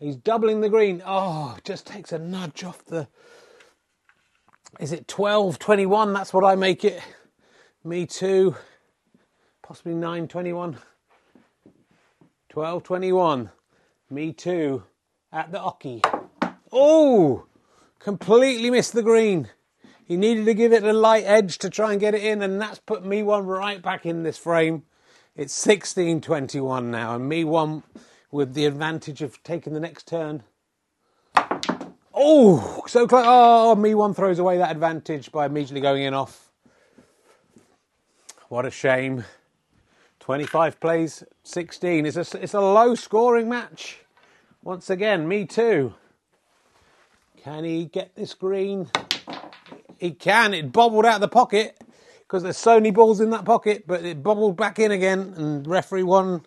He's 0.00 0.16
doubling 0.16 0.60
the 0.60 0.68
green. 0.68 1.02
Oh, 1.06 1.56
just 1.64 1.86
takes 1.86 2.12
a 2.12 2.18
nudge 2.18 2.64
off 2.64 2.84
the. 2.84 3.06
Is 4.80 4.90
it 4.90 5.06
12, 5.06 5.58
21? 5.58 6.12
That's 6.12 6.32
what 6.32 6.44
I 6.44 6.56
make 6.56 6.84
it. 6.84 7.00
Me 7.84 8.06
too 8.06 8.56
possibly 9.64 9.94
9.21. 9.94 10.76
12.21. 12.52 13.50
Me 14.10 14.32
too. 14.32 14.82
At 15.34 15.50
the 15.50 15.60
Oki. 15.60 16.00
Oh! 16.70 17.46
Completely 17.98 18.70
missed 18.70 18.92
the 18.92 19.02
green. 19.02 19.48
He 20.04 20.16
needed 20.16 20.44
to 20.44 20.54
give 20.54 20.72
it 20.72 20.84
a 20.84 20.92
light 20.92 21.24
edge 21.24 21.58
to 21.58 21.68
try 21.68 21.90
and 21.90 22.00
get 22.00 22.14
it 22.14 22.22
in, 22.22 22.40
and 22.40 22.60
that's 22.60 22.78
put 22.78 23.04
me 23.04 23.24
one 23.24 23.44
right 23.44 23.82
back 23.82 24.06
in 24.06 24.22
this 24.22 24.38
frame. 24.38 24.84
It's 25.34 25.66
16.21 25.66 26.84
now, 26.84 27.16
and 27.16 27.28
me 27.28 27.42
one 27.42 27.82
with 28.30 28.54
the 28.54 28.64
advantage 28.64 29.22
of 29.22 29.42
taking 29.42 29.72
the 29.72 29.80
next 29.80 30.06
turn. 30.06 30.44
Oh, 32.14 32.84
so 32.86 33.08
close. 33.08 33.24
Oh, 33.26 33.74
me 33.74 33.96
one 33.96 34.14
throws 34.14 34.38
away 34.38 34.58
that 34.58 34.70
advantage 34.70 35.32
by 35.32 35.46
immediately 35.46 35.80
going 35.80 36.04
in 36.04 36.14
off. 36.14 36.52
What 38.48 38.66
a 38.66 38.70
shame. 38.70 39.24
25 40.20 40.78
plays 40.78 41.24
16. 41.42 42.06
It's 42.06 42.16
a, 42.16 42.40
it's 42.40 42.54
a 42.54 42.60
low 42.60 42.94
scoring 42.94 43.48
match. 43.48 44.03
Once 44.64 44.88
again, 44.88 45.28
me 45.28 45.44
too. 45.44 45.92
Can 47.42 47.64
he 47.64 47.84
get 47.84 48.16
this 48.16 48.32
green? 48.32 48.90
He 49.98 50.12
can. 50.12 50.54
It 50.54 50.72
bobbled 50.72 51.04
out 51.04 51.16
of 51.16 51.20
the 51.20 51.28
pocket 51.28 51.78
because 52.20 52.42
there's 52.42 52.56
so 52.56 52.76
many 52.76 52.90
balls 52.90 53.20
in 53.20 53.28
that 53.28 53.44
pocket, 53.44 53.84
but 53.86 54.06
it 54.06 54.22
bobbled 54.22 54.56
back 54.56 54.78
in 54.78 54.90
again. 54.90 55.34
And 55.36 55.66
referee 55.66 56.02
one 56.02 56.46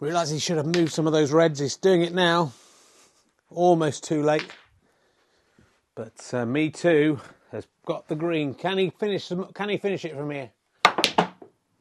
realised 0.00 0.34
he 0.34 0.38
should 0.38 0.58
have 0.58 0.66
moved 0.66 0.92
some 0.92 1.06
of 1.06 1.14
those 1.14 1.32
reds. 1.32 1.60
He's 1.60 1.78
doing 1.78 2.02
it 2.02 2.12
now. 2.12 2.52
Almost 3.48 4.04
too 4.04 4.22
late. 4.22 4.46
But 5.94 6.28
uh, 6.34 6.44
me 6.44 6.68
too 6.68 7.20
has 7.52 7.66
got 7.86 8.06
the 8.08 8.16
green. 8.16 8.52
Can 8.52 8.76
he 8.76 8.90
finish? 8.90 9.32
Can 9.54 9.70
he 9.70 9.78
finish 9.78 10.04
it 10.04 10.14
from 10.14 10.30
here? 10.30 10.50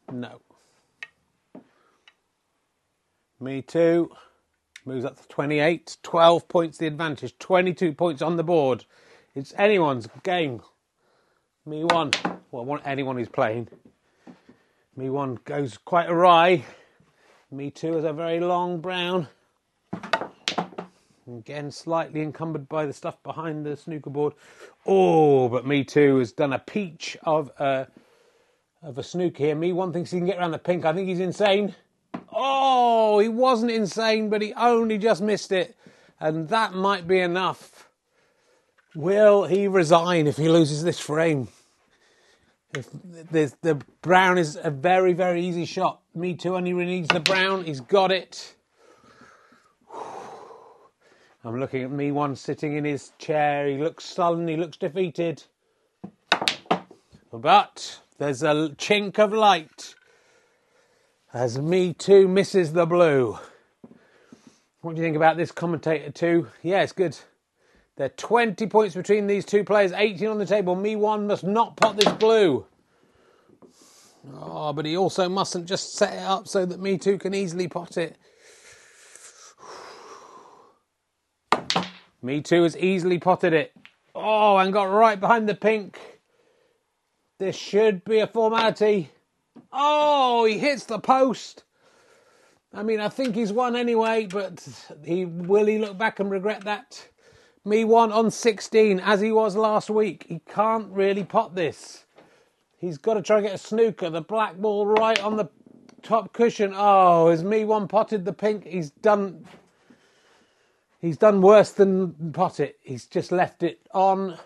No. 0.10 0.40
Me 3.42 3.62
too. 3.62 4.10
Moves 4.86 5.06
up 5.06 5.22
to 5.22 5.28
28. 5.28 5.98
12 6.02 6.48
points 6.48 6.78
the 6.78 6.88
advantage. 6.88 7.38
22 7.38 7.94
points 7.94 8.22
on 8.22 8.38
the 8.38 8.44
board. 8.44 8.86
It's 9.36 9.54
anyone's 9.58 10.08
game. 10.24 10.62
Me 11.66 11.84
one. 11.84 12.12
Well, 12.52 12.64
I 12.64 12.66
want 12.66 12.82
anyone 12.86 13.18
who's 13.18 13.30
playing. 13.30 13.68
Me 14.96 15.10
one 15.10 15.40
goes 15.46 15.78
quite 15.78 16.10
awry. 16.10 16.66
Me 17.52 17.70
two 17.70 17.98
is 17.98 18.04
a 18.04 18.14
very 18.14 18.40
long 18.40 18.82
brown. 18.82 19.28
Again, 21.28 21.72
slightly 21.72 22.22
encumbered 22.22 22.68
by 22.68 22.86
the 22.86 22.94
stuff 22.94 23.22
behind 23.24 23.66
the 23.66 23.78
snooker 23.78 24.10
board. 24.10 24.34
Oh, 24.86 25.48
but 25.48 25.68
me 25.68 25.84
too 25.84 26.18
has 26.18 26.32
done 26.32 26.54
a 26.54 26.60
peach 26.60 27.16
of 27.24 27.52
a, 27.60 27.88
of 28.82 28.98
a 28.98 29.04
snooker 29.04 29.44
here. 29.44 29.56
Me 29.56 29.72
one 29.72 29.94
thinks 29.94 30.12
he 30.12 30.18
can 30.18 30.26
get 30.26 30.40
around 30.40 30.52
the 30.52 30.58
pink. 30.58 30.84
I 30.84 30.94
think 30.94 31.08
he's 31.08 31.20
insane. 31.20 31.76
Oh, 32.32 33.20
he 33.20 33.28
wasn't 33.28 33.72
insane, 33.72 34.30
but 34.30 34.42
he 34.42 34.54
only 34.54 34.98
just 34.98 35.22
missed 35.22 35.52
it. 35.52 35.76
And 36.20 36.48
that 36.50 36.74
might 36.74 37.08
be 37.08 37.20
enough. 37.20 37.90
Will 38.96 39.46
he 39.46 39.68
resign 39.68 40.28
if 40.28 40.38
he 40.38 40.50
loses 40.50 40.84
this 40.84 41.00
frame? 41.00 41.48
If 42.74 42.90
the 43.32 43.82
brown 44.02 44.38
is 44.38 44.58
a 44.62 44.70
very, 44.70 45.14
very 45.14 45.44
easy 45.46 45.66
shot. 45.66 46.02
Me 46.14 46.36
too, 46.36 46.56
and 46.56 46.68
he 46.68 46.74
needs 46.74 47.10
the 47.10 47.20
brown. 47.20 47.66
He's 47.66 47.82
got 47.82 48.12
it. 48.12 48.56
I'm 51.44 51.60
looking 51.60 51.84
at 51.84 51.92
me 51.92 52.12
one 52.12 52.36
sitting 52.36 52.76
in 52.78 52.86
his 52.86 53.12
chair. 53.18 53.68
He 53.68 53.78
looks 53.78 54.06
sullen. 54.06 54.48
He 54.48 54.58
looks 54.58 54.78
defeated. 54.78 55.44
But 57.32 58.00
there's 58.18 58.44
a 58.44 58.70
chink 58.78 59.18
of 59.20 59.34
light 59.34 59.96
as 61.34 61.58
Me 61.58 61.94
Too 61.94 62.28
misses 62.28 62.74
the 62.74 62.86
blue. 62.86 63.38
What 64.82 64.96
do 64.96 65.02
you 65.02 65.06
think 65.06 65.16
about 65.16 65.38
this 65.38 65.52
commentator 65.52 66.12
too? 66.12 66.48
Yeah, 66.62 66.82
it's 66.82 66.92
good. 66.92 67.18
There 67.96 68.08
are 68.08 68.10
20 68.10 68.68
points 68.68 68.96
between 68.96 69.28
these 69.28 69.46
two 69.46 69.64
players, 69.64 69.92
18 69.92 70.28
on 70.28 70.40
the 70.40 70.46
table. 70.46 70.76
Me 70.76 70.96
one 70.96 71.28
must 71.28 71.44
not 71.44 71.78
pot 71.78 71.98
this 71.98 72.12
blue. 72.14 72.66
Oh, 74.34 74.74
but 74.74 74.86
he 74.86 74.98
also 74.98 75.30
mustn't 75.30 75.68
just 75.68 75.96
set 75.96 76.14
it 76.14 76.24
up 76.24 76.48
so 76.48 76.66
that 76.66 76.80
Me 76.80 76.98
Too 76.98 77.18
can 77.18 77.34
easily 77.34 77.68
pot 77.68 77.98
it. 77.98 78.18
Me 82.22 82.42
Too 82.42 82.64
has 82.64 82.78
easily 82.78 83.20
potted 83.20 83.54
it. 83.54 83.74
Oh, 84.14 84.58
and 84.58 84.74
got 84.74 84.84
right 84.92 85.20
behind 85.20 85.48
the 85.48 85.56
pink. 85.56 86.00
This 87.40 87.56
should 87.56 88.04
be 88.04 88.20
a 88.20 88.28
formality. 88.28 89.10
Oh, 89.72 90.46
he 90.46 90.58
hits 90.58 90.86
the 90.86 91.00
post. 91.00 91.64
I 92.74 92.84
mean, 92.84 93.00
I 93.00 93.10
think 93.10 93.36
he's 93.36 93.52
won 93.52 93.76
anyway, 93.76 94.28
but 94.28 94.66
he 95.04 95.26
will 95.26 95.66
he 95.66 95.78
look 95.78 95.98
back 95.98 96.20
and 96.20 96.32
regret 96.32 96.64
that? 96.64 97.08
Me 97.64 97.84
won 97.84 98.12
on 98.12 98.32
16 98.32 99.00
as 99.00 99.22
he 99.22 99.32
was 99.32 99.56
last 99.56 99.90
week. 99.90 100.26
He 100.28 100.42
can't 100.48 100.90
really 100.92 101.24
pot 101.24 101.54
this. 101.54 102.06
He's 102.78 102.98
got 102.98 103.14
to 103.16 103.22
try 103.22 103.38
and 103.38 103.46
get 103.46 103.56
a 103.56 103.60
snooker. 103.60 104.10
The 104.10 104.22
black 104.22 104.58
ball 104.58 104.88
right 104.88 105.22
on 105.22 105.38
the 105.38 105.50
top 106.02 106.34
cushion. 106.34 106.74
Oh, 106.76 107.30
has 107.30 107.44
me 107.44 107.66
one 107.66 107.88
potted 107.88 108.26
the 108.26 108.34
pink? 108.34 108.66
He's 108.66 108.90
done. 108.90 109.46
He's 111.00 111.18
done 111.18 111.42
worse 111.42 111.72
than 111.72 112.32
pot 112.34 112.60
it. 112.60 112.80
He's 112.82 113.06
just 113.06 113.32
left 113.32 113.64
it 113.64 113.80
on. 113.94 114.38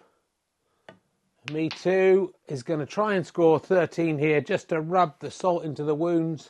Me 1.52 1.70
too 1.70 2.34
is 2.48 2.64
going 2.64 2.80
to 2.80 2.86
try 2.88 3.14
and 3.14 3.26
score 3.26 3.60
13 3.60 4.18
here 4.18 4.42
just 4.42 4.70
to 4.70 4.82
rub 4.82 5.20
the 5.20 5.30
salt 5.30 5.64
into 5.64 5.84
the 5.84 5.94
wounds. 5.94 6.50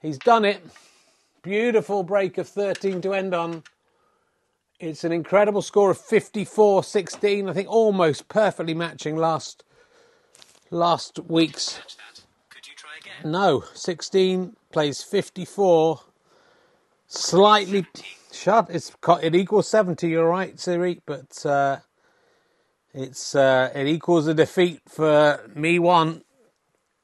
He's 0.00 0.18
done 0.18 0.44
it. 0.46 0.62
Beautiful 1.42 2.02
break 2.02 2.38
of 2.38 2.48
13 2.48 3.02
to 3.02 3.12
end 3.12 3.34
on. 3.34 3.62
It's 4.80 5.04
an 5.04 5.12
incredible 5.12 5.62
score 5.62 5.90
of 5.90 5.98
54 5.98 6.84
16. 6.84 7.48
I 7.48 7.52
think 7.52 7.68
almost 7.68 8.28
perfectly 8.28 8.74
matching 8.74 9.16
last 9.16 9.62
last 10.70 11.18
week's. 11.28 11.80
No, 13.24 13.64
16 13.74 14.56
plays 14.72 15.02
54. 15.02 16.00
Slightly 17.08 17.86
shut. 18.32 18.68
It's 18.70 18.90
caught 19.00 19.22
it 19.22 19.34
equals 19.34 19.68
70. 19.68 20.08
You're 20.08 20.28
right, 20.28 20.58
Siri, 20.58 21.00
but 21.06 21.44
uh, 21.46 21.78
it's 22.96 23.34
uh, 23.34 23.70
it 23.74 23.86
equals 23.86 24.26
a 24.26 24.34
defeat 24.34 24.80
for 24.88 25.40
me. 25.54 25.78
One 25.78 26.22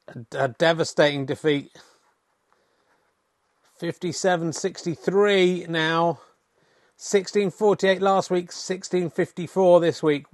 a, 0.09 0.45
a 0.45 0.49
devastating 0.49 1.27
defeat. 1.27 1.71
57-63 3.81 5.69
now. 5.69 6.21
1648 6.97 8.01
last 8.01 8.31
week, 8.31 8.53
1654 8.53 9.81
this 9.81 10.03
week. 10.05 10.27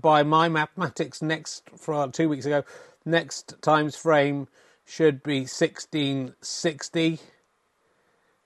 By 0.00 0.22
my 0.22 0.48
mathematics, 0.48 1.20
next 1.20 1.68
for 1.76 2.08
two 2.08 2.30
weeks 2.30 2.46
ago, 2.46 2.64
next 3.04 3.60
times 3.60 3.94
frame 3.94 4.48
should 4.86 5.22
be 5.22 5.40
1660. 5.40 7.20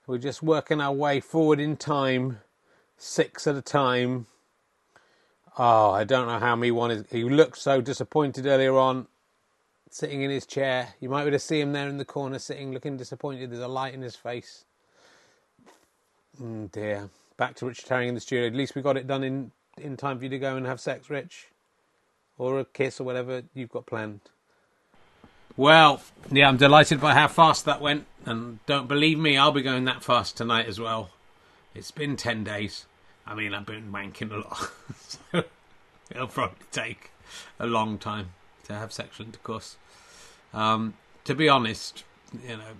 We're 0.05 0.17
just 0.17 0.43
working 0.43 0.81
our 0.81 0.91
way 0.91 1.21
forward 1.21 1.61
in 1.61 1.77
time, 1.77 2.39
six 2.97 3.47
at 3.47 3.55
a 3.55 3.61
time. 3.61 4.27
Oh, 5.57 5.91
I 5.91 6.03
don't 6.03 6.27
know 6.27 6.39
how 6.39 6.55
me 6.55 6.71
one 6.71 6.91
is. 6.91 7.05
He 7.11 7.23
looked 7.23 7.57
so 7.57 7.79
disappointed 7.79 8.47
earlier 8.47 8.77
on, 8.77 9.07
sitting 9.89 10.21
in 10.23 10.31
his 10.31 10.45
chair. 10.45 10.95
You 10.99 11.09
might 11.09 11.23
be 11.23 11.27
able 11.27 11.35
to 11.35 11.39
see 11.39 11.61
him 11.61 11.73
there 11.73 11.87
in 11.87 11.97
the 11.97 12.05
corner, 12.05 12.39
sitting, 12.39 12.73
looking 12.73 12.97
disappointed. 12.97 13.51
There's 13.51 13.61
a 13.61 13.67
light 13.67 13.93
in 13.93 14.01
his 14.01 14.15
face. 14.15 14.65
Mm, 16.41 16.71
dear. 16.71 17.09
Back 17.37 17.55
to 17.57 17.67
Richard 17.67 17.87
Herring 17.87 18.09
in 18.09 18.15
the 18.15 18.21
studio. 18.21 18.47
At 18.47 18.55
least 18.55 18.75
we 18.75 18.81
got 18.81 18.97
it 18.97 19.07
done 19.07 19.23
in 19.23 19.51
in 19.77 19.97
time 19.97 20.17
for 20.17 20.23
you 20.25 20.29
to 20.29 20.39
go 20.39 20.55
and 20.55 20.65
have 20.65 20.79
sex, 20.79 21.09
Rich, 21.09 21.47
or 22.37 22.59
a 22.59 22.65
kiss 22.65 22.99
or 22.99 23.03
whatever 23.03 23.43
you've 23.53 23.71
got 23.71 23.85
planned. 23.85 24.21
Well, 25.57 26.01
yeah, 26.31 26.47
I'm 26.47 26.57
delighted 26.57 26.99
by 26.99 27.13
how 27.13 27.27
fast 27.27 27.65
that 27.65 27.81
went, 27.81 28.05
and 28.25 28.59
don't 28.65 28.87
believe 28.87 29.19
me, 29.19 29.37
I'll 29.37 29.51
be 29.51 29.61
going 29.61 29.85
that 29.85 30.03
fast 30.03 30.37
tonight 30.37 30.67
as 30.67 30.79
well. 30.79 31.11
It's 31.75 31.91
been 31.91 32.15
ten 32.15 32.43
days. 32.43 32.85
I 33.25 33.35
mean, 33.35 33.53
I've 33.53 33.65
been 33.65 33.91
wanking 33.91 34.31
a 34.31 34.37
lot, 34.37 34.71
so 34.99 35.43
it'll 36.11 36.27
probably 36.27 36.57
take 36.71 37.11
a 37.59 37.65
long 37.65 37.97
time 37.97 38.29
to 38.65 38.73
have 38.73 38.91
sexual 38.91 39.25
intercourse. 39.25 39.77
Um, 40.53 40.95
to 41.23 41.33
be 41.33 41.47
honest, 41.49 42.03
you 42.41 42.57
know, 42.57 42.73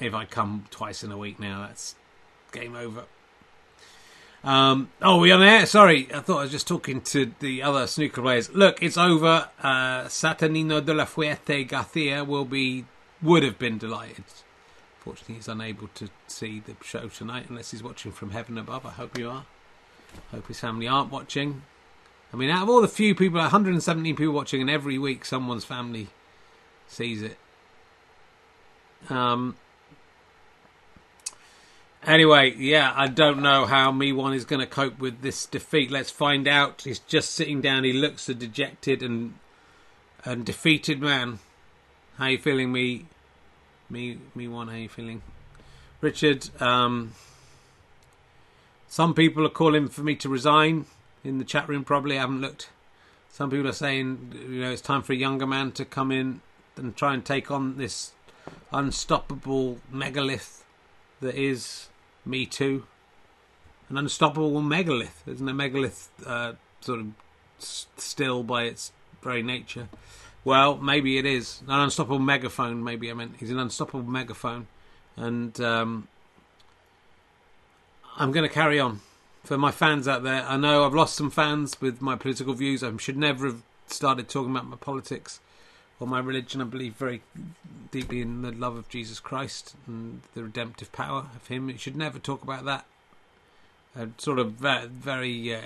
if 0.00 0.14
I 0.14 0.24
come 0.24 0.66
twice 0.70 1.02
in 1.02 1.12
a 1.12 1.18
week 1.18 1.38
now, 1.38 1.66
that's 1.66 1.94
game 2.52 2.74
over. 2.74 3.04
Um, 4.44 4.90
oh, 5.02 5.18
we 5.18 5.32
on 5.32 5.42
air? 5.42 5.66
Sorry, 5.66 6.08
I 6.14 6.20
thought 6.20 6.38
I 6.38 6.42
was 6.42 6.52
just 6.52 6.68
talking 6.68 7.00
to 7.02 7.32
the 7.40 7.62
other 7.62 7.86
snooker 7.86 8.22
players. 8.22 8.50
Look, 8.50 8.82
it's 8.82 8.96
over. 8.96 9.48
Uh, 9.60 10.04
Saturnino 10.04 10.84
de 10.84 10.94
la 10.94 11.04
Fuente 11.04 11.64
Garcia 11.64 12.24
will 12.24 12.44
be 12.44 12.84
would 13.20 13.42
have 13.42 13.58
been 13.58 13.78
delighted. 13.78 14.24
Fortunately, 15.08 15.36
he's 15.36 15.48
unable 15.48 15.88
to 15.94 16.10
see 16.26 16.60
the 16.60 16.76
show 16.84 17.08
tonight 17.08 17.46
unless 17.48 17.70
he's 17.70 17.82
watching 17.82 18.12
from 18.12 18.32
heaven 18.32 18.58
above. 18.58 18.84
I 18.84 18.90
hope 18.90 19.18
you 19.18 19.30
are. 19.30 19.46
Hope 20.30 20.46
his 20.48 20.60
family 20.60 20.86
aren't 20.86 21.10
watching. 21.10 21.62
I 22.30 22.36
mean, 22.36 22.50
out 22.50 22.64
of 22.64 22.68
all 22.68 22.82
the 22.82 22.88
few 22.88 23.14
people, 23.14 23.40
117 23.40 24.14
people 24.14 24.34
watching, 24.34 24.60
and 24.60 24.68
every 24.68 24.98
week 24.98 25.24
someone's 25.24 25.64
family 25.64 26.08
sees 26.88 27.22
it. 27.22 27.38
Um, 29.08 29.56
Anyway, 32.04 32.54
yeah, 32.58 32.92
I 32.94 33.08
don't 33.08 33.40
know 33.40 33.64
how 33.64 33.90
Me 33.90 34.12
One 34.12 34.34
is 34.34 34.44
going 34.44 34.60
to 34.60 34.66
cope 34.66 34.98
with 34.98 35.22
this 35.22 35.46
defeat. 35.46 35.90
Let's 35.90 36.10
find 36.10 36.46
out. 36.46 36.82
He's 36.82 36.98
just 36.98 37.30
sitting 37.30 37.62
down. 37.62 37.84
He 37.84 37.94
looks 37.94 38.28
a 38.28 38.34
dejected 38.34 39.02
and 39.02 39.36
and 40.22 40.44
defeated 40.44 41.00
man. 41.00 41.38
How 42.18 42.26
you 42.26 42.36
feeling, 42.36 42.72
me? 42.72 43.06
Me, 43.90 44.18
me 44.34 44.48
one. 44.48 44.68
How 44.68 44.74
you 44.74 44.88
feeling, 44.88 45.22
Richard? 46.00 46.50
Um, 46.60 47.14
some 48.86 49.14
people 49.14 49.46
are 49.46 49.50
calling 49.50 49.88
for 49.88 50.02
me 50.02 50.14
to 50.16 50.28
resign 50.28 50.86
in 51.24 51.38
the 51.38 51.44
chat 51.44 51.68
room. 51.68 51.84
Probably 51.84 52.16
I 52.16 52.20
haven't 52.20 52.40
looked. 52.40 52.68
Some 53.30 53.50
people 53.50 53.68
are 53.68 53.72
saying, 53.72 54.34
you 54.48 54.60
know, 54.60 54.70
it's 54.70 54.82
time 54.82 55.02
for 55.02 55.12
a 55.12 55.16
younger 55.16 55.46
man 55.46 55.72
to 55.72 55.84
come 55.84 56.10
in 56.10 56.40
and 56.76 56.96
try 56.96 57.14
and 57.14 57.24
take 57.24 57.50
on 57.50 57.76
this 57.78 58.12
unstoppable 58.72 59.78
megalith 59.90 60.64
that 61.20 61.34
is 61.34 61.88
Me 62.24 62.46
Too. 62.46 62.86
An 63.88 63.96
unstoppable 63.96 64.60
megalith. 64.60 65.22
Isn't 65.26 65.48
a 65.48 65.54
megalith 65.54 66.10
uh, 66.26 66.52
sort 66.80 67.00
of 67.00 67.06
still 67.58 68.42
by 68.42 68.64
its 68.64 68.92
very 69.22 69.42
nature? 69.42 69.88
Well, 70.44 70.76
maybe 70.76 71.18
it 71.18 71.26
is. 71.26 71.62
An 71.66 71.80
unstoppable 71.80 72.18
megaphone, 72.18 72.82
maybe 72.82 73.10
I 73.10 73.14
meant. 73.14 73.36
He's 73.38 73.50
an 73.50 73.58
unstoppable 73.58 74.10
megaphone. 74.10 74.66
And 75.16 75.60
um, 75.60 76.08
I'm 78.16 78.32
going 78.32 78.48
to 78.48 78.54
carry 78.54 78.78
on. 78.78 79.00
For 79.44 79.56
my 79.56 79.70
fans 79.70 80.06
out 80.06 80.22
there, 80.24 80.44
I 80.44 80.56
know 80.56 80.84
I've 80.84 80.94
lost 80.94 81.14
some 81.14 81.30
fans 81.30 81.80
with 81.80 82.02
my 82.02 82.16
political 82.16 82.54
views. 82.54 82.82
I 82.82 82.94
should 82.98 83.16
never 83.16 83.46
have 83.46 83.62
started 83.86 84.28
talking 84.28 84.50
about 84.50 84.66
my 84.66 84.76
politics 84.76 85.40
or 86.00 86.06
my 86.06 86.18
religion. 86.18 86.60
I 86.60 86.64
believe 86.64 86.94
very 86.94 87.22
deeply 87.90 88.20
in 88.20 88.42
the 88.42 88.52
love 88.52 88.76
of 88.76 88.88
Jesus 88.88 89.20
Christ 89.20 89.74
and 89.86 90.20
the 90.34 90.42
redemptive 90.42 90.92
power 90.92 91.26
of 91.34 91.46
Him. 91.46 91.70
You 91.70 91.78
should 91.78 91.96
never 91.96 92.18
talk 92.18 92.42
about 92.42 92.64
that. 92.64 92.84
A 93.96 94.08
sort 94.18 94.38
of 94.38 94.52
very, 94.52 94.86
very 94.86 95.54
uh, 95.54 95.60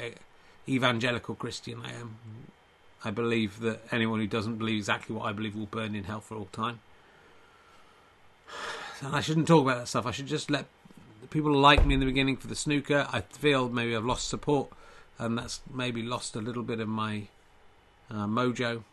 evangelical 0.69 1.35
Christian 1.35 1.83
I 1.85 1.93
am. 1.93 2.17
I 3.05 3.11
believe 3.11 3.61
that 3.61 3.81
anyone 3.91 4.21
who 4.21 4.27
doesn't 4.27 4.57
believe 4.57 4.77
exactly 4.77 5.15
what 5.15 5.25
I 5.25 5.33
believe 5.33 5.57
will 5.57 5.67
burn 5.67 5.95
in 5.95 6.05
hell 6.05 6.21
for 6.21 6.37
all 6.37 6.49
time. 6.53 6.81
And 9.05 9.17
I 9.17 9.21
shouldn't 9.21 9.49
talk 9.49 9.63
about 9.65 9.79
that 9.79 9.89
stuff. 9.89 10.07
I 10.07 10.13
should 10.13 10.29
just 10.29 10.49
let 10.49 10.67
people 11.31 11.53
like 11.53 11.85
me 11.85 11.95
in 11.95 11.99
the 11.99 12.07
beginning 12.07 12.37
for 12.37 12.47
the 12.47 12.55
snooker. 12.55 13.09
I 13.13 13.23
feel 13.23 13.69
maybe 13.69 13.97
I've 13.97 14.05
lost 14.05 14.29
support, 14.29 14.69
and 15.19 15.37
that's 15.37 15.61
maybe 15.75 16.03
lost 16.03 16.37
a 16.37 16.41
little 16.41 16.63
bit 16.63 16.79
of 16.79 16.87
my 16.87 17.25
uh, 18.09 18.27
mojo. 18.27 18.85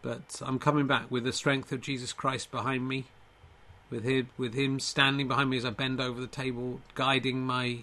But 0.00 0.42
I'm 0.44 0.58
coming 0.58 0.88
back 0.88 1.08
with 1.12 1.22
the 1.22 1.32
strength 1.32 1.70
of 1.70 1.80
Jesus 1.80 2.12
Christ 2.12 2.50
behind 2.50 2.88
me, 2.88 3.04
with 3.88 4.02
him, 4.02 4.30
with 4.36 4.54
him 4.54 4.80
standing 4.80 5.28
behind 5.28 5.50
me 5.50 5.58
as 5.58 5.64
I 5.64 5.70
bend 5.70 6.00
over 6.00 6.20
the 6.20 6.26
table, 6.26 6.80
guiding 6.96 7.46
my 7.46 7.80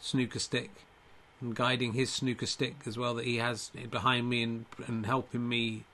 snooker 0.00 0.38
stick, 0.38 0.70
and 1.40 1.54
guiding 1.54 1.92
his 1.92 2.10
snooker 2.10 2.46
stick 2.46 2.76
as 2.86 2.98
well 2.98 3.14
that 3.14 3.24
he 3.24 3.36
has 3.36 3.70
behind 3.90 4.28
me, 4.28 4.42
and 4.42 4.66
and 4.86 5.06
helping 5.06 5.48
me 5.48 5.84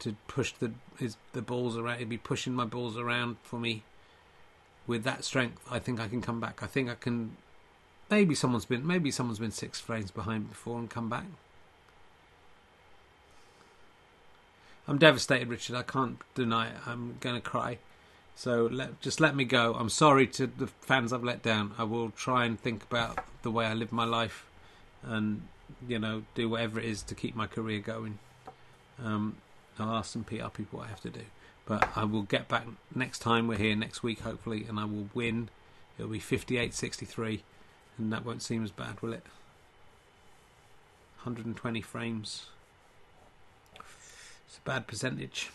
to 0.00 0.16
push 0.28 0.52
the 0.52 0.72
his 0.98 1.16
the 1.32 1.42
balls 1.42 1.76
around. 1.76 1.98
He'd 1.98 2.08
be 2.08 2.18
pushing 2.18 2.54
my 2.54 2.64
balls 2.64 2.96
around 2.96 3.36
for 3.42 3.58
me. 3.58 3.82
With 4.86 5.04
that 5.04 5.24
strength, 5.24 5.62
I 5.70 5.78
think 5.78 6.00
I 6.00 6.08
can 6.08 6.20
come 6.20 6.40
back. 6.40 6.62
I 6.62 6.66
think 6.66 6.88
I 6.90 6.94
can. 6.94 7.36
Maybe 8.10 8.34
someone's 8.34 8.64
been 8.64 8.86
maybe 8.86 9.10
someone's 9.10 9.38
been 9.38 9.52
six 9.52 9.78
frames 9.78 10.10
behind 10.10 10.48
before 10.48 10.78
and 10.78 10.90
come 10.90 11.08
back. 11.08 11.26
I'm 14.88 14.98
devastated, 14.98 15.48
Richard. 15.48 15.76
I 15.76 15.82
can't 15.82 16.18
deny 16.34 16.68
it. 16.68 16.74
I'm 16.84 17.16
going 17.20 17.36
to 17.36 17.40
cry. 17.40 17.78
So 18.34 18.68
let, 18.72 19.00
just 19.00 19.20
let 19.20 19.36
me 19.36 19.44
go. 19.44 19.74
I'm 19.74 19.88
sorry 19.88 20.26
to 20.28 20.48
the 20.48 20.66
fans 20.66 21.12
I've 21.12 21.22
let 21.22 21.42
down. 21.42 21.74
I 21.78 21.84
will 21.84 22.10
try 22.10 22.44
and 22.44 22.58
think 22.58 22.82
about 22.82 23.24
the 23.42 23.52
way 23.52 23.66
I 23.66 23.74
live 23.74 23.92
my 23.92 24.04
life, 24.04 24.46
and 25.02 25.42
you 25.86 25.98
know, 25.98 26.24
do 26.34 26.48
whatever 26.48 26.78
it 26.78 26.86
is 26.86 27.02
to 27.02 27.14
keep 27.14 27.34
my 27.34 27.46
career 27.46 27.80
going. 27.80 28.18
Um, 29.02 29.36
I'll 29.78 29.96
ask 29.96 30.12
some 30.12 30.24
PR 30.24 30.48
people 30.48 30.78
what 30.78 30.86
I 30.86 30.90
have 30.90 31.00
to 31.02 31.10
do, 31.10 31.22
but 31.66 31.88
I 31.96 32.04
will 32.04 32.22
get 32.22 32.48
back 32.48 32.66
next 32.94 33.20
time 33.20 33.48
we're 33.48 33.58
here 33.58 33.74
next 33.76 34.02
week, 34.02 34.20
hopefully, 34.20 34.66
and 34.68 34.78
I 34.78 34.84
will 34.84 35.08
win. 35.14 35.48
It'll 35.98 36.10
be 36.10 36.20
58-63, 36.20 37.40
and 37.98 38.12
that 38.12 38.24
won't 38.24 38.42
seem 38.42 38.64
as 38.64 38.70
bad, 38.70 39.00
will 39.00 39.12
it? 39.12 39.24
120 41.22 41.80
frames. 41.82 42.46
It's 44.46 44.58
a 44.58 44.60
bad 44.62 44.86
percentage. 44.86 45.50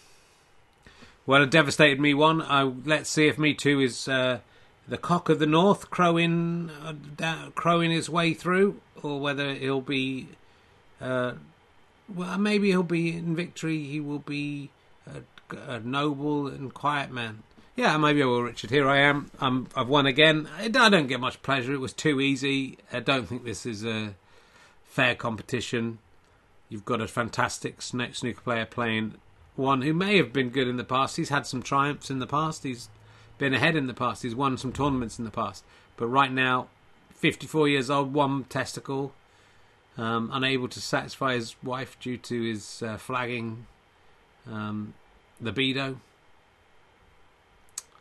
Well, 1.26 1.42
a 1.42 1.48
devastated 1.48 2.00
me 2.00 2.14
one. 2.14 2.42
I, 2.44 2.64
let's 2.64 3.10
see 3.10 3.28
if 3.28 3.40
me 3.40 3.56
too 3.56 3.80
is 3.80 4.08
uh, 4.08 4.40
the 4.88 4.98
cock 4.98 5.28
of 5.28 5.40
the 5.40 5.48
north 5.48 5.90
crowing, 5.90 6.70
uh, 7.20 7.50
crowing 7.56 7.90
his 7.90 8.10
way 8.10 8.36
through, 8.36 8.80
or 9.06 9.20
whether 9.20 9.54
he'll 9.54 9.82
be. 9.82 10.30
Uh, 11.00 11.34
well, 12.14 12.38
maybe 12.38 12.70
he'll 12.70 12.84
be 12.84 13.16
in 13.16 13.36
victory. 13.36 13.84
He 13.84 14.00
will 14.00 14.20
be 14.20 14.70
a, 15.08 15.74
a, 15.74 15.80
noble 15.80 16.48
and 16.48 16.74
quiet 16.74 17.12
man. 17.12 17.44
Yeah, 17.76 17.98
maybe 17.98 18.22
I 18.22 18.26
will, 18.26 18.44
Richard. 18.44 18.70
Here 18.70 18.88
I 18.88 19.00
am. 19.00 19.32
I'm, 19.40 19.68
I've 19.76 19.88
won 19.88 20.06
again. 20.06 20.48
I 20.58 20.68
don't 20.70 21.08
get 21.08 21.20
much 21.20 21.42
pleasure. 21.42 21.74
It 21.74 21.80
was 21.80 21.94
too 21.94 22.22
easy. 22.22 22.78
I 22.94 23.00
don't 23.00 23.28
think 23.28 23.44
this 23.44 23.66
is 23.66 23.84
a 23.84 24.14
fair 24.84 25.16
competition. 25.16 25.98
You've 26.70 26.86
got 26.86 27.02
a 27.02 27.08
fantastic 27.08 27.82
snooker 27.82 28.42
player 28.42 28.66
playing 28.66 29.16
one 29.56 29.82
who 29.82 29.94
may 29.94 30.18
have 30.18 30.34
been 30.34 30.50
good 30.50 30.68
in 30.68 30.78
the 30.78 30.84
past. 30.84 31.18
He's 31.18 31.30
had 31.30 31.48
some 31.48 31.62
triumphs 31.62 32.10
in 32.10 32.20
the 32.20 32.28
past. 32.28 32.64
He's 32.64 32.90
been 33.38 33.54
ahead 33.54 33.76
in 33.76 33.88
the 33.88 33.94
past. 33.94 34.24
He's 34.24 34.36
won 34.36 34.58
some 34.58 34.72
tournaments 34.72 35.20
in 35.20 35.26
the 35.26 35.32
past, 35.32 35.64
but 35.98 36.08
right 36.08 36.32
now, 36.32 36.68
54 37.16 37.68
years 37.68 37.90
old, 37.90 38.14
one 38.14 38.44
testicle, 38.46 39.14
um, 39.98 40.30
unable 40.34 40.68
to 40.68 40.82
satisfy 40.82 41.34
his 41.34 41.56
wife 41.64 41.98
due 42.00 42.18
to 42.18 42.42
his 42.42 42.84
uh, 42.84 42.98
flagging 42.98 43.66
um, 44.48 44.94
libido. 45.42 45.98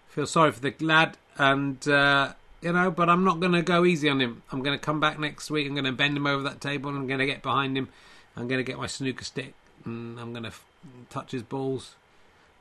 Feel 0.08 0.26
sorry 0.26 0.52
for 0.52 0.60
the 0.60 0.74
lad, 0.80 1.16
and 1.36 1.86
uh, 1.88 2.34
you 2.60 2.72
know, 2.72 2.90
but 2.90 3.08
I'm 3.08 3.24
not 3.24 3.40
going 3.40 3.52
to 3.52 3.62
go 3.62 3.84
easy 3.84 4.08
on 4.08 4.20
him. 4.20 4.42
I'm 4.50 4.62
going 4.62 4.78
to 4.78 4.84
come 4.84 5.00
back 5.00 5.18
next 5.18 5.50
week. 5.50 5.66
I'm 5.66 5.74
going 5.74 5.84
to 5.84 5.92
bend 5.92 6.16
him 6.16 6.26
over 6.26 6.42
that 6.44 6.60
table. 6.60 6.90
I'm 6.90 7.06
going 7.06 7.18
to 7.18 7.26
get 7.26 7.42
behind 7.42 7.76
him. 7.76 7.88
I'm 8.36 8.48
going 8.48 8.58
to 8.58 8.64
get 8.64 8.78
my 8.78 8.86
snooker 8.86 9.24
stick, 9.24 9.54
and 9.84 10.18
I'm 10.18 10.32
going 10.32 10.44
to 10.44 10.48
f- 10.48 10.64
touch 11.10 11.32
his 11.32 11.42
balls, 11.42 11.94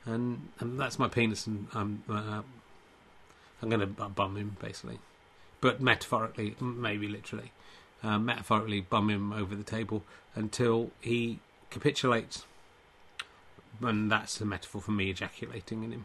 and 0.04 0.48
and 0.58 0.78
that's 0.78 0.98
my 0.98 1.08
penis, 1.08 1.46
and 1.46 1.68
I'm 1.74 2.02
uh, 2.08 2.42
I'm 3.62 3.68
going 3.68 3.80
to 3.80 3.86
bum 3.86 4.36
him 4.36 4.56
basically, 4.60 4.98
but 5.64 5.80
metaphorically, 5.80 6.54
maybe 6.60 7.08
literally, 7.08 7.50
uh, 8.02 8.18
metaphorically 8.18 8.82
bum 8.82 9.08
him 9.08 9.32
over 9.32 9.54
the 9.54 9.62
table 9.62 10.02
until 10.34 10.90
he 11.00 11.38
capitulates, 11.70 12.44
and 13.80 14.12
that's 14.12 14.36
the 14.36 14.44
metaphor 14.44 14.82
for 14.82 14.90
me 14.90 15.08
ejaculating 15.08 15.82
in 15.82 15.92
him. 15.92 16.04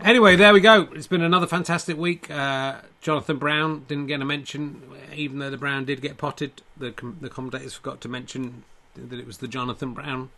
Anyway, 0.00 0.34
there 0.34 0.54
we 0.54 0.60
go. 0.60 0.88
It's 0.94 1.06
been 1.06 1.20
another 1.20 1.46
fantastic 1.46 1.98
week. 1.98 2.30
Uh, 2.30 2.76
Jonathan 3.02 3.36
Brown 3.36 3.84
didn't 3.86 4.06
get 4.06 4.22
a 4.22 4.24
mention, 4.24 4.80
even 5.14 5.40
though 5.40 5.50
the 5.50 5.58
Brown 5.58 5.84
did 5.84 6.00
get 6.00 6.16
potted. 6.16 6.62
The 6.74 6.94
the 7.20 7.28
commentators 7.28 7.74
forgot 7.74 8.00
to 8.00 8.08
mention 8.08 8.64
that 8.94 9.18
it 9.18 9.26
was 9.26 9.38
the 9.38 9.48
Jonathan 9.48 9.92
Brown. 9.92 10.30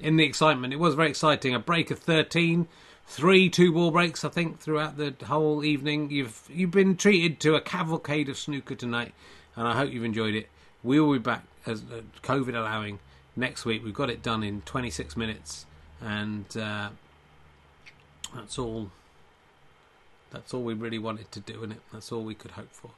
In 0.00 0.16
the 0.16 0.24
excitement, 0.24 0.72
it 0.72 0.80
was 0.80 0.96
very 0.96 1.10
exciting. 1.10 1.54
A 1.54 1.60
break 1.60 1.92
of 1.92 2.00
13, 2.00 2.66
three 3.08 3.48
two 3.50 3.72
ball 3.72 3.90
breaks, 3.90 4.24
I 4.24 4.28
think, 4.28 4.60
throughout 4.60 4.96
the 4.96 5.14
whole 5.26 5.64
evening. 5.64 6.10
You've 6.10 6.48
you've 6.48 6.70
been 6.70 6.96
treated 6.96 7.40
to 7.40 7.54
a 7.56 7.60
cavalcade 7.60 8.28
of 8.28 8.38
snooker 8.38 8.74
tonight, 8.74 9.12
and 9.56 9.66
I 9.66 9.74
hope 9.76 9.92
you've 9.92 10.04
enjoyed 10.04 10.34
it. 10.34 10.48
We 10.82 11.00
will 11.00 11.14
be 11.14 11.18
back 11.18 11.44
as 11.66 11.82
uh, 11.82 12.02
COVID 12.22 12.54
allowing 12.54 13.00
next 13.34 13.64
week. 13.64 13.84
We've 13.84 13.92
got 13.92 14.10
it 14.10 14.22
done 14.22 14.42
in 14.42 14.62
26 14.62 15.16
minutes, 15.16 15.66
and. 16.00 16.56
Uh, 16.56 16.90
that's 18.34 18.58
all. 18.58 18.90
That's 20.30 20.52
all 20.52 20.62
we 20.62 20.74
really 20.74 20.98
wanted 20.98 21.32
to 21.32 21.40
do, 21.40 21.62
and 21.62 21.72
it. 21.72 21.80
That's 21.92 22.12
all 22.12 22.22
we 22.22 22.34
could 22.34 22.52
hope 22.52 22.72
for. 22.72 22.90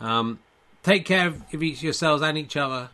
Um, 0.00 0.40
take 0.82 1.04
care 1.04 1.28
of 1.28 1.62
each 1.62 1.82
yourselves 1.82 2.22
and 2.22 2.38
each 2.38 2.56
other. 2.56 2.90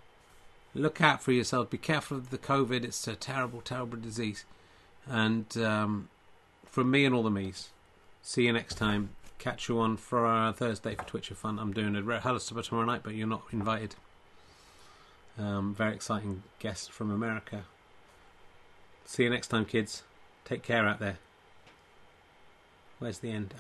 Look 0.75 1.01
out 1.03 1.23
for 1.23 1.33
yourselves. 1.33 1.69
Be 1.69 1.79
careful 1.79 2.17
of 2.17 2.31
the 2.31 2.39
COVID. 2.39 2.85
It's 2.85 3.07
a 3.07 3.15
terrible, 3.15 3.61
terrible 3.61 3.99
disease. 3.99 4.45
And 5.07 5.55
um, 5.59 6.09
from 6.73 6.91
me 6.91 7.05
and 7.05 7.15
all 7.15 7.23
the 7.23 7.31
me's, 7.31 7.69
see 8.23 8.47
you 8.47 8.53
next 8.53 8.77
time. 8.77 9.11
Catch 9.39 9.69
you 9.69 9.79
on 9.79 9.99
for 9.99 10.53
Thursday 10.57 10.95
for 10.95 11.05
Twitch 11.05 11.31
of 11.31 11.37
Fun. 11.37 11.59
I'm 11.59 11.73
doing 11.73 11.95
a 11.95 12.03
rehearsal 12.03 12.63
tomorrow 12.63 12.87
night, 12.87 13.03
but 13.05 13.15
you're 13.15 13.27
not 13.27 13.43
invited. 13.53 13.95
Um, 15.39 15.75
very 15.75 15.95
exciting 15.95 16.45
guest 16.61 16.91
from 16.91 17.11
America. 17.11 17.65
See 19.05 19.25
you 19.25 19.31
next 19.31 19.49
time, 19.49 19.67
kids. 19.67 20.03
Take 20.47 20.63
care 20.63 20.87
out 20.87 20.99
there. 20.99 21.19
Where's 23.01 23.19
the 23.19 23.33
end? 23.33 23.55